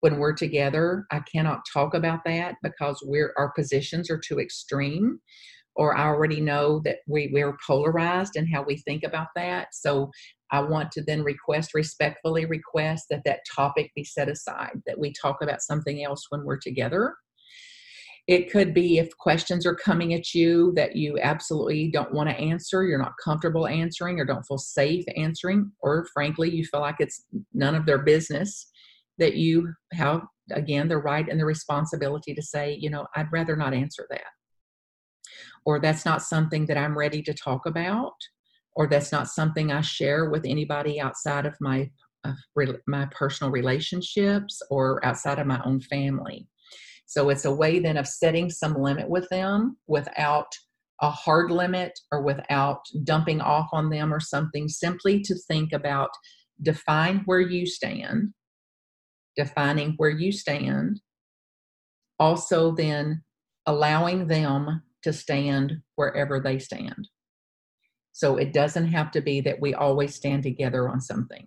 when 0.00 0.18
we're 0.18 0.34
together. 0.34 1.06
I 1.12 1.20
cannot 1.20 1.60
talk 1.72 1.94
about 1.94 2.20
that 2.26 2.56
because 2.62 3.02
we're 3.04 3.32
our 3.36 3.52
positions 3.52 4.10
are 4.10 4.18
too 4.18 4.40
extreme 4.40 5.20
or 5.74 5.96
I 5.96 6.06
already 6.06 6.40
know 6.40 6.80
that 6.84 6.98
we, 7.06 7.30
we're 7.32 7.56
polarized 7.66 8.36
in 8.36 8.46
how 8.46 8.62
we 8.62 8.76
think 8.76 9.04
about 9.04 9.28
that. 9.36 9.68
So 9.74 10.10
I 10.50 10.60
want 10.60 10.92
to 10.92 11.02
then 11.02 11.22
request, 11.22 11.72
respectfully 11.74 12.44
request 12.44 13.06
that 13.10 13.22
that 13.24 13.40
topic 13.54 13.90
be 13.94 14.04
set 14.04 14.28
aside, 14.28 14.82
that 14.86 14.98
we 14.98 15.12
talk 15.12 15.38
about 15.40 15.62
something 15.62 16.04
else 16.04 16.26
when 16.28 16.44
we're 16.44 16.58
together. 16.58 17.14
It 18.28 18.52
could 18.52 18.72
be 18.72 18.98
if 18.98 19.16
questions 19.18 19.66
are 19.66 19.74
coming 19.74 20.14
at 20.14 20.32
you 20.32 20.72
that 20.76 20.94
you 20.94 21.18
absolutely 21.20 21.90
don't 21.90 22.12
want 22.12 22.28
to 22.28 22.36
answer, 22.36 22.84
you're 22.84 22.98
not 23.02 23.14
comfortable 23.22 23.66
answering, 23.66 24.20
or 24.20 24.24
don't 24.24 24.46
feel 24.46 24.58
safe 24.58 25.04
answering, 25.16 25.72
or 25.80 26.06
frankly, 26.14 26.48
you 26.48 26.64
feel 26.64 26.80
like 26.80 26.96
it's 27.00 27.24
none 27.52 27.74
of 27.74 27.84
their 27.84 27.98
business, 27.98 28.70
that 29.18 29.34
you 29.34 29.72
have, 29.92 30.22
again, 30.52 30.88
the 30.88 30.98
right 30.98 31.28
and 31.28 31.40
the 31.40 31.44
responsibility 31.44 32.32
to 32.34 32.42
say, 32.42 32.76
you 32.80 32.90
know, 32.90 33.06
I'd 33.16 33.32
rather 33.32 33.56
not 33.56 33.74
answer 33.74 34.06
that. 34.10 34.22
Or 35.64 35.78
that's 35.80 36.04
not 36.04 36.22
something 36.22 36.66
that 36.66 36.76
I'm 36.76 36.98
ready 36.98 37.22
to 37.22 37.34
talk 37.34 37.66
about, 37.66 38.14
or 38.74 38.86
that's 38.86 39.12
not 39.12 39.28
something 39.28 39.70
I 39.70 39.80
share 39.80 40.30
with 40.30 40.44
anybody 40.44 41.00
outside 41.00 41.46
of 41.46 41.54
my 41.60 41.90
of 42.24 42.36
my 42.86 43.06
personal 43.10 43.50
relationships 43.50 44.62
or 44.70 45.04
outside 45.04 45.40
of 45.40 45.46
my 45.46 45.60
own 45.64 45.80
family. 45.80 46.46
So 47.06 47.30
it's 47.30 47.44
a 47.44 47.54
way 47.54 47.80
then 47.80 47.96
of 47.96 48.06
setting 48.06 48.48
some 48.48 48.74
limit 48.74 49.08
with 49.08 49.28
them 49.28 49.76
without 49.88 50.46
a 51.00 51.10
hard 51.10 51.50
limit 51.50 51.98
or 52.12 52.22
without 52.22 52.78
dumping 53.02 53.40
off 53.40 53.68
on 53.72 53.90
them 53.90 54.14
or 54.14 54.20
something, 54.20 54.68
simply 54.68 55.20
to 55.22 55.34
think 55.48 55.72
about 55.72 56.10
define 56.62 57.22
where 57.24 57.40
you 57.40 57.66
stand, 57.66 58.32
defining 59.36 59.94
where 59.96 60.10
you 60.10 60.30
stand, 60.30 61.00
also 62.20 62.72
then 62.72 63.24
allowing 63.66 64.28
them 64.28 64.82
to 65.02 65.12
stand 65.12 65.82
wherever 65.96 66.40
they 66.40 66.58
stand. 66.58 67.08
So 68.12 68.36
it 68.36 68.52
doesn't 68.52 68.88
have 68.88 69.10
to 69.12 69.20
be 69.20 69.40
that 69.42 69.60
we 69.60 69.74
always 69.74 70.14
stand 70.14 70.42
together 70.42 70.88
on 70.88 71.00
something. 71.00 71.46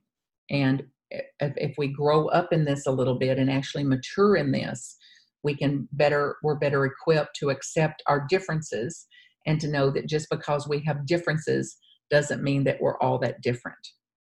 And 0.49 0.83
if, 1.11 1.25
if 1.39 1.75
we 1.77 1.87
grow 1.87 2.27
up 2.27 2.51
in 2.51 2.65
this 2.65 2.87
a 2.87 2.91
little 2.91 3.17
bit 3.17 3.37
and 3.37 3.51
actually 3.51 3.83
mature 3.83 4.35
in 4.35 4.51
this, 4.51 4.97
we 5.45 5.55
can 5.55 5.87
better 5.93 6.37
we're 6.41 6.55
better 6.55 6.85
equipped 6.85 7.35
to 7.37 7.51
accept 7.51 8.01
our 8.07 8.25
differences 8.27 9.05
and 9.45 9.61
to 9.61 9.67
know 9.67 9.91
that 9.91 10.09
just 10.09 10.27
because 10.31 10.67
we 10.67 10.83
have 10.85 11.05
differences 11.05 11.77
doesn't 12.09 12.43
mean 12.43 12.63
that 12.63 12.81
we're 12.81 12.97
all 12.97 13.19
that 13.19 13.41
different 13.41 13.77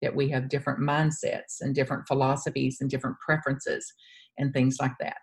that 0.01 0.15
we 0.15 0.29
have 0.29 0.47
different 0.47 0.79
mindsets 0.79 1.59
and 1.59 1.75
different 1.75 2.07
philosophies 2.07 2.77
and 2.79 2.89
different 2.89 3.17
preferences 3.25 3.91
and 4.37 4.53
things 4.53 4.77
like 4.79 4.93
that 4.99 5.17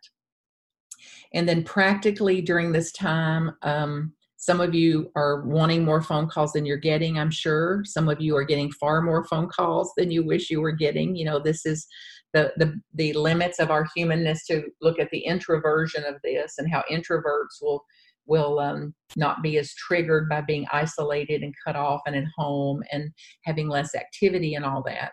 and 1.34 1.48
then 1.48 1.62
practically 1.62 2.40
during 2.40 2.72
this 2.72 2.92
time 2.92 3.52
um, 3.62 4.12
some 4.38 4.60
of 4.60 4.74
you 4.74 5.10
are 5.16 5.42
wanting 5.42 5.84
more 5.84 6.02
phone 6.02 6.28
calls 6.28 6.52
than 6.52 6.66
you're 6.66 6.76
getting 6.76 7.18
i'm 7.18 7.30
sure. 7.30 7.82
Some 7.84 8.08
of 8.08 8.20
you 8.20 8.36
are 8.36 8.44
getting 8.44 8.70
far 8.72 9.02
more 9.02 9.24
phone 9.24 9.48
calls 9.48 9.92
than 9.96 10.10
you 10.10 10.24
wish 10.24 10.50
you 10.50 10.60
were 10.60 10.72
getting. 10.72 11.16
You 11.16 11.24
know 11.26 11.38
this 11.38 11.66
is 11.66 11.86
the, 12.32 12.52
the, 12.56 12.78
the 12.94 13.12
limits 13.14 13.58
of 13.58 13.70
our 13.70 13.86
humanness 13.94 14.44
to 14.46 14.64
look 14.82 14.98
at 14.98 15.10
the 15.10 15.20
introversion 15.20 16.04
of 16.04 16.16
this 16.22 16.54
and 16.58 16.70
how 16.70 16.82
introverts 16.90 17.62
will 17.62 17.84
will 18.26 18.58
um, 18.58 18.92
not 19.14 19.42
be 19.42 19.56
as 19.56 19.72
triggered 19.74 20.28
by 20.28 20.40
being 20.40 20.66
isolated 20.72 21.42
and 21.42 21.54
cut 21.64 21.76
off 21.76 22.00
and 22.06 22.16
at 22.16 22.24
home 22.36 22.82
and 22.90 23.10
having 23.44 23.68
less 23.68 23.94
activity 23.94 24.54
and 24.54 24.64
all 24.64 24.82
that. 24.84 25.12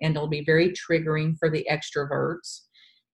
And 0.00 0.16
it'll 0.16 0.28
be 0.28 0.44
very 0.44 0.72
triggering 0.72 1.36
for 1.38 1.50
the 1.50 1.66
extroverts 1.70 2.62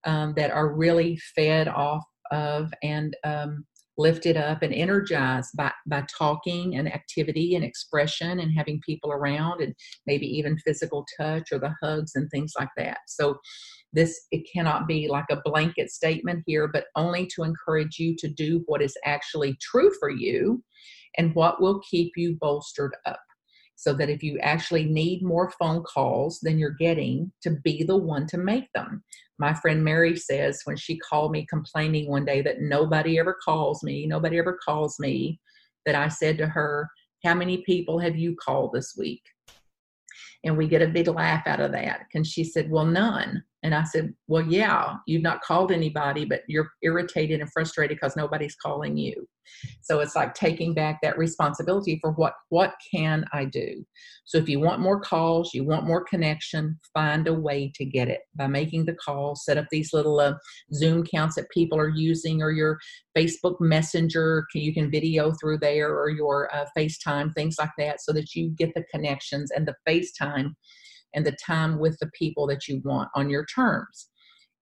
um, 0.04 0.35
that 0.37 0.50
are 0.50 0.75
really 0.75 1.19
fed 1.35 1.69
off 1.69 2.04
of 2.30 2.73
and 2.83 3.16
um, 3.25 3.64
lifted 4.00 4.37
up 4.37 4.62
and 4.62 4.73
energized 4.73 5.50
by, 5.57 5.71
by 5.87 6.04
talking 6.19 6.76
and 6.76 6.92
activity 6.92 7.54
and 7.54 7.64
expression 7.64 8.40
and 8.40 8.52
having 8.57 8.80
people 8.85 9.12
around 9.12 9.61
and 9.61 9.75
maybe 10.07 10.26
even 10.26 10.59
physical 10.59 11.04
touch 11.19 11.52
or 11.52 11.59
the 11.59 11.75
hugs 11.83 12.12
and 12.14 12.28
things 12.30 12.52
like 12.59 12.71
that. 12.76 12.99
So 13.07 13.38
this 13.92 14.26
it 14.30 14.49
cannot 14.52 14.87
be 14.87 15.09
like 15.09 15.26
a 15.30 15.42
blanket 15.45 15.90
statement 15.90 16.45
here, 16.47 16.69
but 16.69 16.85
only 16.97 17.26
to 17.35 17.42
encourage 17.42 17.99
you 17.99 18.16
to 18.19 18.28
do 18.28 18.62
what 18.66 18.80
is 18.80 18.97
actually 19.04 19.57
true 19.61 19.90
for 19.99 20.11
you 20.11 20.62
and 21.19 21.35
what 21.35 21.61
will 21.61 21.80
keep 21.90 22.12
you 22.16 22.37
bolstered 22.40 22.97
up 23.04 23.21
so 23.80 23.94
that 23.94 24.10
if 24.10 24.22
you 24.22 24.38
actually 24.40 24.84
need 24.84 25.22
more 25.22 25.50
phone 25.58 25.82
calls 25.84 26.38
than 26.40 26.58
you're 26.58 26.76
getting, 26.78 27.32
to 27.40 27.52
be 27.64 27.82
the 27.82 27.96
one 27.96 28.26
to 28.26 28.37
make 28.37 28.70
them. 28.75 29.02
My 29.38 29.54
friend 29.54 29.82
Mary 29.82 30.18
says 30.18 30.60
when 30.64 30.76
she 30.76 30.99
called 30.99 31.32
me 31.32 31.46
complaining 31.49 32.06
one 32.10 32.26
day 32.26 32.42
that 32.42 32.60
nobody 32.60 33.18
ever 33.18 33.38
calls 33.42 33.82
me, 33.82 34.06
nobody 34.06 34.38
ever 34.38 34.58
calls 34.62 35.00
me, 35.00 35.40
that 35.87 35.94
I 35.94 36.08
said 36.08 36.37
to 36.37 36.46
her, 36.46 36.90
How 37.25 37.32
many 37.32 37.62
people 37.62 37.99
have 37.99 38.16
you 38.16 38.37
called 38.37 38.75
this 38.75 38.96
week? 38.99 39.22
And 40.44 40.58
we 40.58 40.68
get 40.68 40.82
a 40.82 40.88
big 40.88 41.08
laugh 41.08 41.46
out 41.46 41.60
of 41.60 41.72
that. 41.72 42.02
And 42.14 42.26
she 42.26 42.44
said, 42.44 42.70
Well, 42.70 42.84
none. 42.84 43.42
And 43.62 43.75
I 43.75 43.85
said, 43.85 44.14
Well, 44.26 44.45
yeah, 44.47 44.97
you've 45.07 45.23
not 45.23 45.43
called 45.43 45.73
anybody, 45.73 46.25
but 46.25 46.43
you're 46.49 46.71
irritated 46.83 47.40
and 47.40 47.52
frustrated 47.52 47.97
because 47.97 48.17
nobody's 48.17 48.57
calling 48.57 48.97
you. 48.97 49.26
So 49.83 50.00
it's 50.00 50.14
like 50.14 50.35
taking 50.35 50.75
back 50.75 51.00
that 51.02 51.19
responsibility 51.19 51.99
for 52.00 52.12
what 52.12 52.35
what 52.50 52.75
can 52.95 53.25
I 53.33 53.45
do? 53.45 53.85
So 54.25 54.38
if 54.38 54.49
you 54.49 54.61
want 54.61 54.81
more 54.81 55.00
calls, 55.00 55.52
you 55.55 55.64
want 55.64 55.87
more 55.87 56.05
connection, 56.05 56.79
find 56.95 57.26
a 57.26 57.35
way 57.35 57.73
to 57.75 57.85
get 57.85 58.09
it 58.09 58.21
by 58.37 58.47
making 58.47 58.87
the 58.87 58.95
call, 58.95 59.35
set 59.35 59.59
up 59.59 59.67
these 59.71 59.93
little 59.93 60.21
uh, 60.21 60.35
Zoom 60.75 61.05
counts 61.05 61.35
that 61.37 61.50
people 61.50 61.79
are 61.79 61.88
using 61.88 62.43
or 62.43 62.50
your 62.50 62.79
Facebook 63.17 63.61
Messenger, 63.61 64.47
you 64.55 64.73
can 64.73 64.90
video 64.90 65.33
through 65.33 65.59
there 65.59 65.99
or 65.99 66.11
your 66.11 66.55
uh, 66.55 66.67
FaceTime, 66.76 67.35
things 67.35 67.57
like 67.59 67.71
that 67.79 68.00
so 68.00 68.12
that 68.12 68.35
you 68.35 68.50
get 68.50 68.73
the 68.75 68.85
connections 68.93 69.50
and 69.50 69.67
the 69.67 69.75
FaceTime 69.88 70.52
and 71.14 71.25
the 71.25 71.37
time 71.45 71.79
with 71.79 71.99
the 71.99 72.11
people 72.19 72.47
that 72.49 72.69
you 72.69 72.81
want 72.85 73.09
on 73.14 73.31
your 73.31 73.47
terms. 73.47 74.09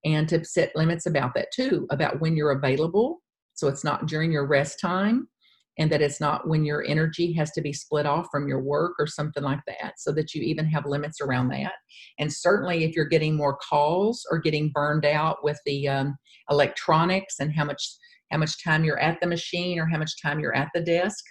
And 0.05 0.27
to 0.29 0.43
set 0.45 0.75
limits 0.75 1.05
about 1.05 1.33
that 1.35 1.47
too, 1.53 1.85
about 1.91 2.21
when 2.21 2.35
you're 2.35 2.51
available. 2.51 3.19
So 3.53 3.67
it's 3.67 3.83
not 3.83 4.05
during 4.05 4.31
your 4.31 4.47
rest 4.47 4.79
time 4.79 5.27
and 5.79 5.89
that 5.91 6.01
it's 6.01 6.19
not 6.19 6.47
when 6.47 6.65
your 6.65 6.83
energy 6.85 7.31
has 7.33 7.51
to 7.51 7.61
be 7.61 7.73
split 7.73 8.05
off 8.05 8.27
from 8.29 8.47
your 8.47 8.61
work 8.61 8.93
or 8.99 9.07
something 9.07 9.43
like 9.43 9.61
that 9.65 9.93
so 9.97 10.11
that 10.11 10.35
you 10.35 10.41
even 10.41 10.65
have 10.65 10.85
limits 10.85 11.21
around 11.21 11.47
that 11.47 11.71
and 12.19 12.31
certainly 12.31 12.83
if 12.83 12.95
you're 12.95 13.05
getting 13.05 13.35
more 13.35 13.57
calls 13.57 14.25
or 14.29 14.37
getting 14.37 14.69
burned 14.73 15.05
out 15.05 15.37
with 15.43 15.59
the 15.65 15.87
um, 15.87 16.15
electronics 16.51 17.35
and 17.39 17.53
how 17.55 17.63
much 17.63 17.95
how 18.31 18.37
much 18.37 18.63
time 18.63 18.83
you're 18.83 18.99
at 18.99 19.19
the 19.21 19.27
machine 19.27 19.79
or 19.79 19.87
how 19.87 19.97
much 19.97 20.21
time 20.21 20.39
you're 20.39 20.55
at 20.55 20.69
the 20.75 20.81
desk 20.81 21.23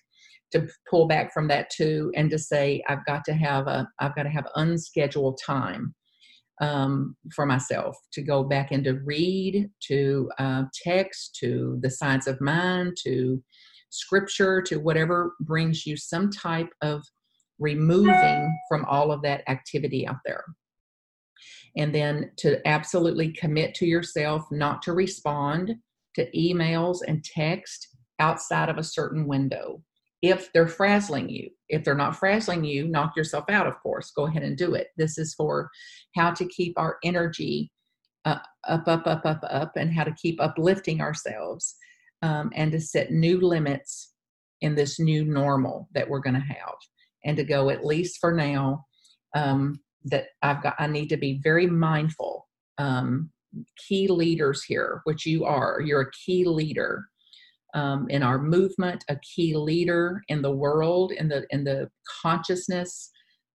to 0.52 0.66
pull 0.88 1.06
back 1.06 1.32
from 1.32 1.48
that 1.48 1.70
too 1.70 2.12
and 2.16 2.30
to 2.30 2.38
say 2.38 2.82
i've 2.88 3.04
got 3.06 3.24
to 3.24 3.32
have 3.32 3.66
a 3.66 3.88
i've 4.00 4.14
got 4.14 4.24
to 4.24 4.28
have 4.30 4.46
unscheduled 4.56 5.38
time 5.44 5.94
um, 6.60 7.14
for 7.36 7.46
myself 7.46 7.96
to 8.12 8.20
go 8.20 8.42
back 8.42 8.72
and 8.72 8.82
to 8.82 8.94
read 9.04 9.70
to 9.80 10.28
uh, 10.38 10.64
text 10.82 11.36
to 11.38 11.78
the 11.82 11.90
science 11.90 12.26
of 12.26 12.40
mind 12.40 12.96
to 13.04 13.40
scripture 13.90 14.60
to 14.62 14.78
whatever 14.78 15.34
brings 15.40 15.86
you 15.86 15.96
some 15.96 16.30
type 16.30 16.70
of 16.82 17.02
removing 17.58 18.58
from 18.68 18.84
all 18.84 19.10
of 19.10 19.22
that 19.22 19.42
activity 19.48 20.06
out 20.06 20.18
there. 20.24 20.44
And 21.76 21.94
then 21.94 22.30
to 22.38 22.66
absolutely 22.66 23.32
commit 23.32 23.74
to 23.74 23.86
yourself 23.86 24.44
not 24.50 24.82
to 24.82 24.92
respond 24.92 25.74
to 26.14 26.30
emails 26.36 26.98
and 27.06 27.24
text 27.24 27.88
outside 28.18 28.68
of 28.68 28.78
a 28.78 28.84
certain 28.84 29.26
window 29.26 29.82
if 30.22 30.52
they're 30.52 30.68
frazzling 30.68 31.28
you. 31.28 31.50
If 31.68 31.84
they're 31.84 31.94
not 31.94 32.16
frazzling 32.16 32.64
you, 32.64 32.88
knock 32.88 33.16
yourself 33.16 33.44
out, 33.48 33.66
of 33.66 33.78
course. 33.80 34.10
Go 34.10 34.26
ahead 34.26 34.42
and 34.42 34.56
do 34.56 34.74
it. 34.74 34.88
This 34.96 35.18
is 35.18 35.34
for 35.34 35.70
how 36.16 36.32
to 36.32 36.46
keep 36.46 36.74
our 36.76 36.98
energy 37.04 37.70
uh, 38.24 38.38
up, 38.66 38.88
up, 38.88 39.06
up, 39.06 39.24
up, 39.24 39.40
up, 39.48 39.72
and 39.76 39.92
how 39.92 40.04
to 40.04 40.14
keep 40.20 40.40
uplifting 40.40 41.00
ourselves 41.00 41.76
um, 42.22 42.50
and 42.54 42.72
to 42.72 42.80
set 42.80 43.12
new 43.12 43.40
limits 43.40 44.12
in 44.60 44.74
this 44.74 44.98
new 44.98 45.24
normal 45.24 45.88
that 45.94 46.08
we're 46.08 46.18
going 46.18 46.34
to 46.34 46.40
have. 46.40 46.74
And 47.24 47.36
to 47.36 47.44
go, 47.44 47.70
at 47.70 47.84
least 47.84 48.18
for 48.20 48.32
now, 48.32 48.84
um, 49.34 49.80
that 50.04 50.26
I've 50.42 50.62
got, 50.62 50.74
I 50.78 50.86
need 50.86 51.08
to 51.08 51.16
be 51.16 51.40
very 51.42 51.66
mindful. 51.66 52.46
Um, 52.78 53.30
key 53.76 54.08
leaders 54.08 54.64
here, 54.64 55.00
which 55.04 55.26
you 55.26 55.44
are, 55.44 55.80
you're 55.84 56.02
a 56.02 56.10
key 56.12 56.44
leader 56.44 57.06
um, 57.74 58.06
in 58.08 58.22
our 58.22 58.38
movement, 58.38 59.04
a 59.08 59.16
key 59.16 59.54
leader 59.56 60.22
in 60.28 60.42
the 60.42 60.50
world, 60.50 61.12
in 61.12 61.28
the 61.28 61.46
in 61.50 61.64
the 61.64 61.90
consciousness 62.22 63.10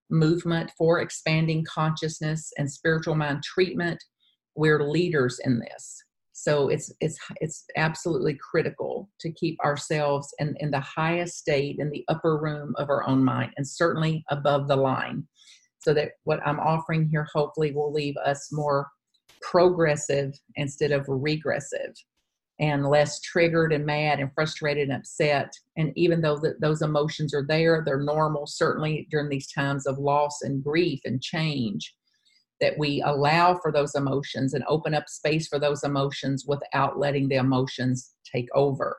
movement 0.10 0.72
for 0.77 1.00
expanding 1.00 1.65
consciousness 1.65 2.51
and 2.58 2.72
spiritual 2.72 3.15
mind 3.15 3.43
treatment. 3.43 4.03
We're 4.55 4.88
leaders 4.88 5.39
in 5.43 5.60
this. 5.60 6.03
So 6.34 6.70
it's 6.70 6.91
it's 7.00 7.17
it's 7.41 7.65
absolutely 7.77 8.36
critical 8.36 9.10
to 9.22 9.32
keep 9.32 9.60
ourselves 9.63 10.34
in, 10.39 10.55
in 10.60 10.72
the 10.72 10.79
highest 10.79 11.38
state 11.38 11.77
in 11.79 11.89
the 11.89 12.03
upper 12.08 12.38
room 12.38 12.74
of 12.77 12.89
our 12.89 13.08
own 13.08 13.24
mind 13.24 13.53
and 13.58 13.67
certainly 13.67 14.24
above 14.29 14.67
the 14.67 14.75
line. 14.75 15.27
So 15.79 15.93
that 15.93 16.12
what 16.24 16.39
I'm 16.46 16.60
offering 16.60 17.08
here 17.10 17.27
hopefully 17.34 17.72
will 17.72 17.91
leave 17.91 18.15
us 18.17 18.50
more 18.51 18.88
progressive 19.41 20.34
instead 20.55 20.91
of 20.91 21.05
regressive 21.08 21.93
and 22.63 22.88
less 22.88 23.20
triggered 23.20 23.74
and 23.74 23.86
mad 23.86 24.22
and 24.22 24.34
frustrated 24.34 24.88
and 24.88 24.98
upset. 24.98 25.51
And 25.75 25.91
even 25.98 26.22
though 26.22 26.41
those 26.62 26.82
emotions 26.82 27.34
are 27.34 27.46
there, 27.46 27.84
they're 27.86 28.00
normal, 28.00 28.48
certainly 28.48 29.05
during 29.12 29.27
these 29.27 29.51
times 29.51 29.86
of 29.86 29.98
loss 29.98 30.43
and 30.43 30.63
grief 30.63 31.01
and 31.03 31.22
change, 31.22 31.93
that 32.62 32.77
we 32.77 33.01
allow 33.05 33.60
for 33.62 33.74
those 33.74 33.96
emotions 33.96 34.53
and 34.53 34.63
open 34.70 34.93
up 34.93 35.10
space 35.10 35.50
for 35.50 35.60
those 35.60 35.84
emotions 35.84 36.46
without 36.48 36.98
letting 36.98 37.27
the 37.27 37.36
emotions 37.36 38.13
take 38.34 38.48
over. 38.55 38.96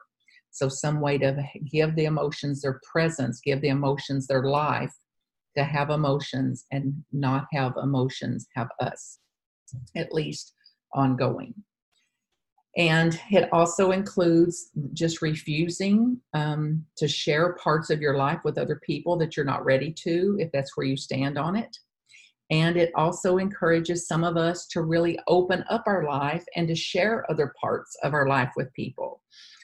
So, 0.51 0.69
some 0.69 1.01
way 1.01 1.17
to 1.17 1.43
give 1.73 1.97
the 1.97 2.05
emotions 2.05 2.61
their 2.61 2.81
presence, 2.93 3.41
give 3.43 3.63
the 3.63 3.69
emotions 3.69 4.27
their 4.27 4.45
life, 4.45 4.93
to 5.57 5.65
have 5.65 5.89
emotions 5.89 6.67
and 6.71 7.03
not 7.13 7.47
have 7.55 7.73
emotions 7.83 8.47
have 8.55 8.69
us, 8.79 9.21
at 9.97 10.13
least 10.13 10.53
ongoing. 10.93 11.55
And 12.77 13.21
it 13.31 13.49
also 13.53 13.93
includes 13.93 14.71
just 14.93 15.23
refusing 15.23 16.21
um, 16.35 16.85
to 16.97 17.07
share 17.07 17.55
parts 17.55 17.91
of 17.91 18.01
your 18.01 18.17
life 18.17 18.41
with 18.45 18.59
other 18.59 18.81
people 18.85 19.17
that 19.19 19.37
you're 19.37 19.47
not 19.47 19.65
ready 19.65 19.93
to, 19.93 20.37
if 20.41 20.51
that's 20.51 20.77
where 20.77 20.87
you 20.87 20.97
stand 20.97 21.39
on 21.39 21.55
it. 21.55 21.79
And 22.51 22.77
it 22.77 22.91
also 22.95 23.39
encourages 23.39 24.09
some 24.09 24.23
of 24.25 24.37
us 24.37 24.67
to 24.69 24.83
really 24.83 25.19
open 25.29 25.65
up 25.71 25.85
our 25.87 26.05
life 26.05 26.45
and 26.57 26.69
to 26.69 26.75
share 26.75 27.25
other 27.31 27.55
parts 27.61 27.97
of 28.03 28.13
our 28.13 28.29
life 28.29 28.51
with 28.57 28.73
people. 28.75 29.23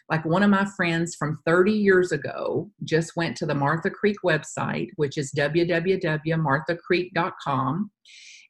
Like 0.08 0.24
one 0.24 0.42
of 0.42 0.48
my 0.50 0.64
friends 0.76 1.14
from 1.14 1.38
30 1.44 1.72
years 1.72 2.10
ago 2.10 2.70
just 2.84 3.16
went 3.16 3.36
to 3.36 3.44
the 3.46 3.54
Martha 3.54 3.90
Creek 3.90 4.16
website, 4.24 4.88
which 4.96 5.18
is 5.18 5.30
www.marthacreek.com 5.36 7.90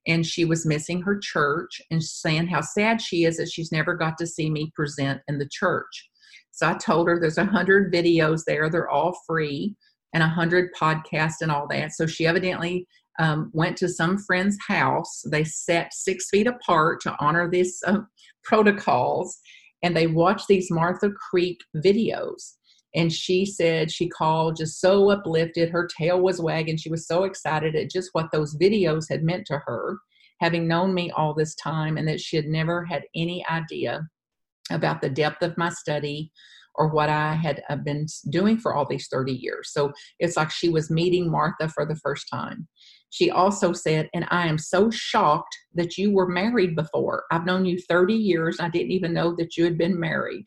and 0.06 0.24
she 0.24 0.44
was 0.44 0.66
missing 0.66 1.02
her 1.02 1.18
church 1.18 1.80
and 1.90 2.02
saying 2.02 2.46
how 2.46 2.60
sad 2.60 3.00
she 3.00 3.24
is 3.24 3.36
that 3.36 3.50
she's 3.50 3.72
never 3.72 3.94
got 3.94 4.16
to 4.18 4.26
see 4.26 4.50
me 4.50 4.72
present 4.74 5.20
in 5.28 5.38
the 5.38 5.48
church. 5.50 6.08
So 6.50 6.68
I 6.68 6.74
told 6.74 7.08
her 7.08 7.18
there's 7.18 7.38
a 7.38 7.44
hundred 7.44 7.92
videos 7.92 8.42
there, 8.46 8.68
they're 8.68 8.90
all 8.90 9.18
free, 9.26 9.74
and 10.12 10.22
a 10.22 10.28
hundred 10.28 10.70
podcasts 10.78 11.40
and 11.40 11.50
all 11.50 11.66
that. 11.68 11.92
So 11.92 12.06
she 12.06 12.26
evidently 12.26 12.86
um, 13.18 13.50
went 13.52 13.76
to 13.78 13.88
some 13.88 14.18
friend's 14.18 14.56
house. 14.66 15.22
They 15.30 15.44
sat 15.44 15.92
six 15.92 16.28
feet 16.30 16.46
apart 16.46 17.00
to 17.02 17.16
honor 17.20 17.48
these 17.48 17.78
uh, 17.86 17.98
protocols, 18.42 19.38
and 19.82 19.96
they 19.96 20.06
watched 20.06 20.48
these 20.48 20.70
Martha 20.70 21.10
Creek 21.30 21.58
videos. 21.76 22.54
And 22.94 23.12
she 23.12 23.46
said 23.46 23.90
she 23.90 24.08
called 24.08 24.56
just 24.56 24.80
so 24.80 25.10
uplifted. 25.10 25.70
Her 25.70 25.86
tail 25.86 26.20
was 26.20 26.40
wagging. 26.40 26.76
She 26.76 26.90
was 26.90 27.06
so 27.06 27.24
excited 27.24 27.76
at 27.76 27.90
just 27.90 28.10
what 28.12 28.32
those 28.32 28.56
videos 28.56 29.04
had 29.08 29.22
meant 29.22 29.46
to 29.46 29.58
her, 29.64 29.98
having 30.40 30.66
known 30.66 30.92
me 30.92 31.10
all 31.12 31.34
this 31.34 31.54
time, 31.54 31.96
and 31.96 32.08
that 32.08 32.20
she 32.20 32.36
had 32.36 32.46
never 32.46 32.84
had 32.84 33.02
any 33.14 33.46
idea 33.48 34.08
about 34.70 35.00
the 35.00 35.10
depth 35.10 35.42
of 35.42 35.56
my 35.56 35.70
study 35.70 36.32
or 36.76 36.88
what 36.88 37.08
I 37.08 37.34
had 37.34 37.62
uh, 37.68 37.76
been 37.76 38.06
doing 38.30 38.58
for 38.58 38.74
all 38.74 38.86
these 38.86 39.08
30 39.08 39.32
years. 39.32 39.72
So 39.72 39.92
it's 40.18 40.36
like 40.36 40.50
she 40.50 40.68
was 40.68 40.90
meeting 40.90 41.30
Martha 41.30 41.68
for 41.68 41.84
the 41.84 41.96
first 41.96 42.26
time. 42.32 42.68
She 43.10 43.30
also 43.30 43.72
said, 43.72 44.08
And 44.14 44.24
I 44.30 44.46
am 44.46 44.56
so 44.56 44.90
shocked 44.90 45.56
that 45.74 45.98
you 45.98 46.12
were 46.12 46.28
married 46.28 46.76
before. 46.76 47.24
I've 47.30 47.44
known 47.44 47.64
you 47.64 47.78
30 47.88 48.14
years. 48.14 48.58
I 48.60 48.68
didn't 48.68 48.92
even 48.92 49.12
know 49.12 49.34
that 49.36 49.56
you 49.56 49.64
had 49.64 49.76
been 49.76 49.98
married. 49.98 50.46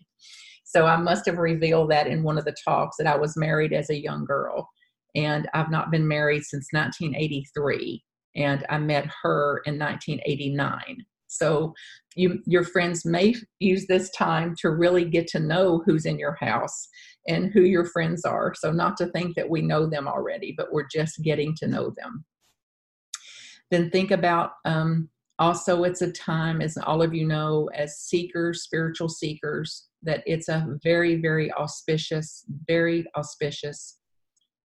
So 0.73 0.87
I 0.87 0.97
must 0.97 1.27
have 1.27 1.37
revealed 1.37 1.91
that 1.91 2.07
in 2.07 2.23
one 2.23 2.39
of 2.39 2.45
the 2.45 2.55
talks 2.65 2.97
that 2.97 3.05
I 3.05 3.15
was 3.15 3.37
married 3.37 3.73
as 3.73 3.91
a 3.91 4.01
young 4.01 4.25
girl. 4.25 4.67
And 5.13 5.47
I've 5.53 5.69
not 5.69 5.91
been 5.91 6.07
married 6.07 6.43
since 6.43 6.67
1983. 6.71 8.03
And 8.35 8.65
I 8.69 8.79
met 8.79 9.07
her 9.21 9.61
in 9.67 9.77
1989. 9.77 11.05
So 11.27 11.73
you, 12.15 12.39
your 12.47 12.63
friends 12.63 13.05
may 13.05 13.35
use 13.59 13.85
this 13.85 14.09
time 14.11 14.55
to 14.61 14.71
really 14.71 15.05
get 15.05 15.27
to 15.27 15.39
know 15.39 15.83
who's 15.85 16.07
in 16.07 16.17
your 16.17 16.35
house 16.39 16.87
and 17.27 17.51
who 17.53 17.61
your 17.61 17.85
friends 17.85 18.25
are. 18.25 18.55
So 18.55 18.71
not 18.71 18.97
to 18.97 19.07
think 19.07 19.35
that 19.35 19.49
we 19.49 19.61
know 19.61 19.85
them 19.85 20.07
already, 20.07 20.55
but 20.57 20.73
we're 20.73 20.87
just 20.91 21.21
getting 21.21 21.55
to 21.57 21.67
know 21.67 21.93
them. 21.95 22.25
Then 23.69 23.91
think 23.91 24.09
about 24.09 24.53
um, 24.65 25.09
also 25.43 25.83
it's 25.83 26.01
a 26.01 26.11
time, 26.11 26.61
as 26.61 26.77
all 26.77 27.01
of 27.01 27.13
you 27.13 27.27
know, 27.27 27.69
as 27.75 27.99
seekers, 27.99 28.63
spiritual 28.63 29.09
seekers, 29.09 29.87
that 30.01 30.23
it's 30.25 30.47
a 30.47 30.77
very, 30.81 31.17
very 31.17 31.51
auspicious, 31.53 32.45
very 32.65 33.05
auspicious 33.17 33.99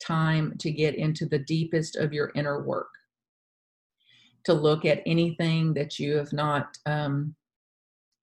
time 0.01 0.55
to 0.59 0.71
get 0.71 0.95
into 0.95 1.27
the 1.27 1.41
deepest 1.41 1.97
of 1.97 2.13
your 2.13 2.31
inner 2.37 2.63
work. 2.63 2.91
To 4.45 4.55
look 4.55 4.85
at 4.85 5.03
anything 5.05 5.75
that 5.75 5.99
you 5.99 6.17
have 6.17 6.33
not 6.33 6.79
um, 6.87 7.35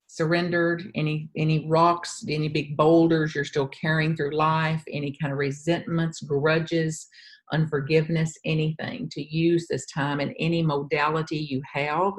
surrendered, 0.07 0.89
any 0.95 1.29
any 1.35 1.67
rocks, 1.67 2.23
any 2.29 2.47
big 2.47 2.77
boulders 2.77 3.35
you're 3.35 3.43
still 3.43 3.67
carrying 3.67 4.15
through 4.15 4.35
life, 4.35 4.81
any 4.89 5.15
kind 5.21 5.33
of 5.33 5.39
resentments, 5.39 6.21
grudges, 6.21 7.07
unforgiveness, 7.51 8.33
anything. 8.45 9.09
To 9.11 9.21
use 9.21 9.67
this 9.67 9.85
time 9.87 10.21
in 10.21 10.33
any 10.39 10.63
modality 10.63 11.37
you 11.37 11.61
have 11.73 12.13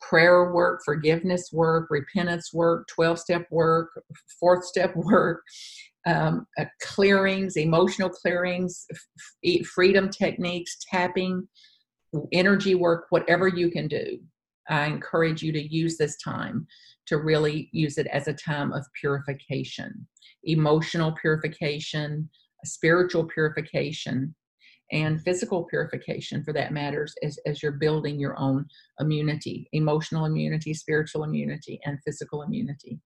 prayer 0.00 0.52
work, 0.52 0.80
forgiveness 0.84 1.50
work, 1.52 1.88
repentance 1.90 2.52
work, 2.52 2.86
12 2.88 3.18
step 3.18 3.46
work, 3.50 3.90
fourth 4.38 4.64
step 4.64 4.92
work, 4.96 5.42
um, 6.06 6.46
uh, 6.58 6.64
clearings, 6.80 7.56
emotional 7.56 8.08
clearings, 8.08 8.86
f- 9.44 9.66
freedom 9.66 10.08
techniques, 10.08 10.76
tapping, 10.90 11.46
energy 12.32 12.74
work, 12.74 13.06
whatever 13.10 13.48
you 13.48 13.70
can 13.70 13.88
do. 13.88 14.18
I 14.68 14.86
encourage 14.86 15.42
you 15.42 15.52
to 15.52 15.74
use 15.74 15.96
this 15.96 16.16
time 16.18 16.66
to 17.06 17.16
really 17.18 17.68
use 17.72 17.98
it 17.98 18.06
as 18.08 18.28
a 18.28 18.34
time 18.34 18.72
of 18.72 18.84
purification, 19.00 20.06
emotional 20.44 21.12
purification, 21.12 22.28
spiritual 22.64 23.24
purification, 23.24 24.34
and 24.92 25.22
physical 25.22 25.64
purification 25.64 26.42
for 26.42 26.52
that 26.52 26.72
matters 26.72 27.14
as, 27.22 27.38
as 27.46 27.62
you're 27.62 27.72
building 27.72 28.18
your 28.18 28.38
own 28.38 28.66
immunity 29.00 29.68
emotional 29.72 30.24
immunity 30.24 30.72
spiritual 30.72 31.24
immunity 31.24 31.80
and 31.84 31.98
physical 32.04 32.42
immunity. 32.42 32.98